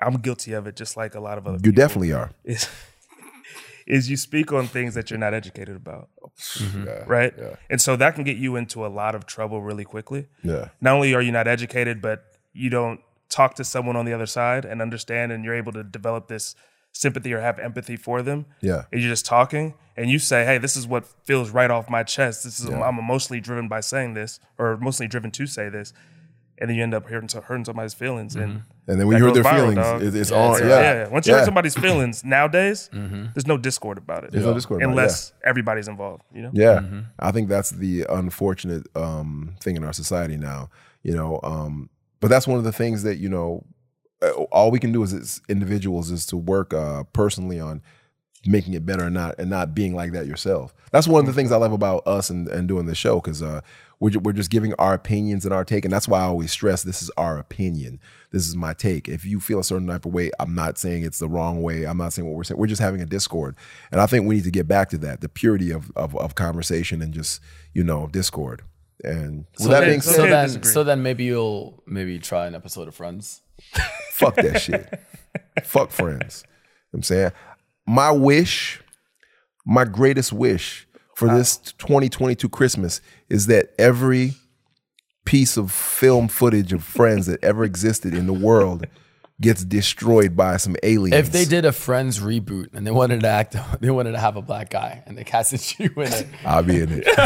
[0.00, 1.56] I'm guilty of it, just like a lot of other.
[1.56, 2.30] You people, definitely are.
[2.44, 2.66] is
[3.86, 6.08] is you speak on things that you're not educated about,
[6.54, 6.86] mm-hmm.
[6.86, 7.04] Yeah.
[7.06, 7.34] right?
[7.36, 7.56] Yeah.
[7.70, 10.28] And so that can get you into a lot of trouble really quickly.
[10.42, 10.68] Yeah.
[10.80, 14.26] not only are you not educated, but you don't talk to someone on the other
[14.26, 16.54] side and understand, and you're able to develop this
[16.92, 18.46] sympathy or have empathy for them.
[18.60, 18.84] Yeah.
[18.92, 22.02] And you're just talking, and you say, "Hey, this is what feels right off my
[22.02, 22.44] chest.
[22.44, 25.92] This is I'm emotionally driven by saying this, or mostly driven to say this."
[26.62, 29.24] And then you end up hurting, hurting somebody's feelings, and And then when that you
[29.26, 30.02] hurt their viral, feelings, dog.
[30.02, 30.54] it- it's Yeah, on.
[30.54, 30.80] it's- Yeah.
[30.80, 31.08] yeah, yeah.
[31.08, 31.38] Once you Yeah.
[31.40, 34.30] hurt somebody's feelings nowadays, there's no discord about it.
[34.30, 36.22] There's no discord about it, unless everybody's involved.
[36.32, 36.50] You know.
[36.52, 36.80] Yeah,
[37.18, 40.70] I think that's the unfortunate um, thing in our society now.
[41.02, 41.90] You know, um,
[42.20, 43.64] but that's one of the things that you know.
[44.22, 47.82] uh, All we can do as, as individuals is to work uh, personally on
[48.46, 50.74] making it better and not and not being like that yourself.
[50.90, 53.42] That's one of the things I love about us and, and doing the show because
[53.42, 53.60] uh,
[54.00, 56.82] we're we're just giving our opinions and our take, and that's why I always stress
[56.82, 58.00] this is our opinion.
[58.30, 59.08] This is my take.
[59.08, 61.84] If you feel a certain type of way, I'm not saying it's the wrong way.
[61.84, 62.58] I'm not saying what we're saying.
[62.58, 63.56] We're just having a discord,
[63.90, 66.34] and I think we need to get back to that, the purity of of, of
[66.34, 67.40] conversation and just
[67.72, 68.62] you know discord.
[69.04, 71.82] And So that then, being so so said, okay to then, so then maybe you'll
[71.86, 73.42] maybe try an episode of Friends.
[74.12, 74.88] fuck that shit.
[75.64, 76.44] fuck friends.
[76.44, 76.52] You know
[76.90, 77.32] what I'm saying
[77.92, 78.80] my wish,
[79.66, 84.32] my greatest wish for this 2022 Christmas is that every
[85.26, 88.86] piece of film footage of friends that ever existed in the world
[89.42, 91.14] gets destroyed by some aliens.
[91.26, 94.36] If they did a Friends reboot and they wanted to act, they wanted to have
[94.36, 96.26] a black guy and they casted you in it.
[96.46, 97.04] I'll be in it.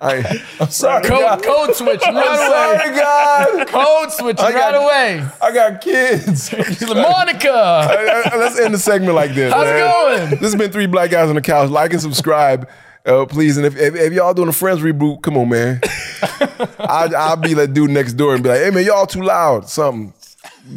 [0.00, 3.66] I, I'm sorry, Code, code switch I'm right sorry, God.
[3.68, 4.82] Code switch I got- right
[5.20, 5.28] away.
[5.42, 6.52] I got kids.
[6.82, 9.52] Monica, Uh, Let's end the segment like this.
[9.52, 10.30] How's it going?
[10.40, 11.70] This has been three black guys on the couch.
[11.70, 12.68] Like and subscribe,
[13.08, 13.56] uh, please.
[13.56, 15.80] And if, if, if y'all doing a friends reboot, come on, man.
[16.78, 19.68] I'll, I'll be that dude next door and be like, hey man, y'all too loud.
[19.68, 20.12] Something.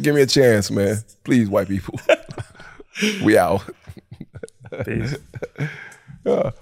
[0.00, 0.96] Give me a chance, man.
[1.24, 2.00] Please, white people.
[3.22, 3.62] we out.
[4.84, 5.16] Peace.
[6.24, 6.52] Yeah.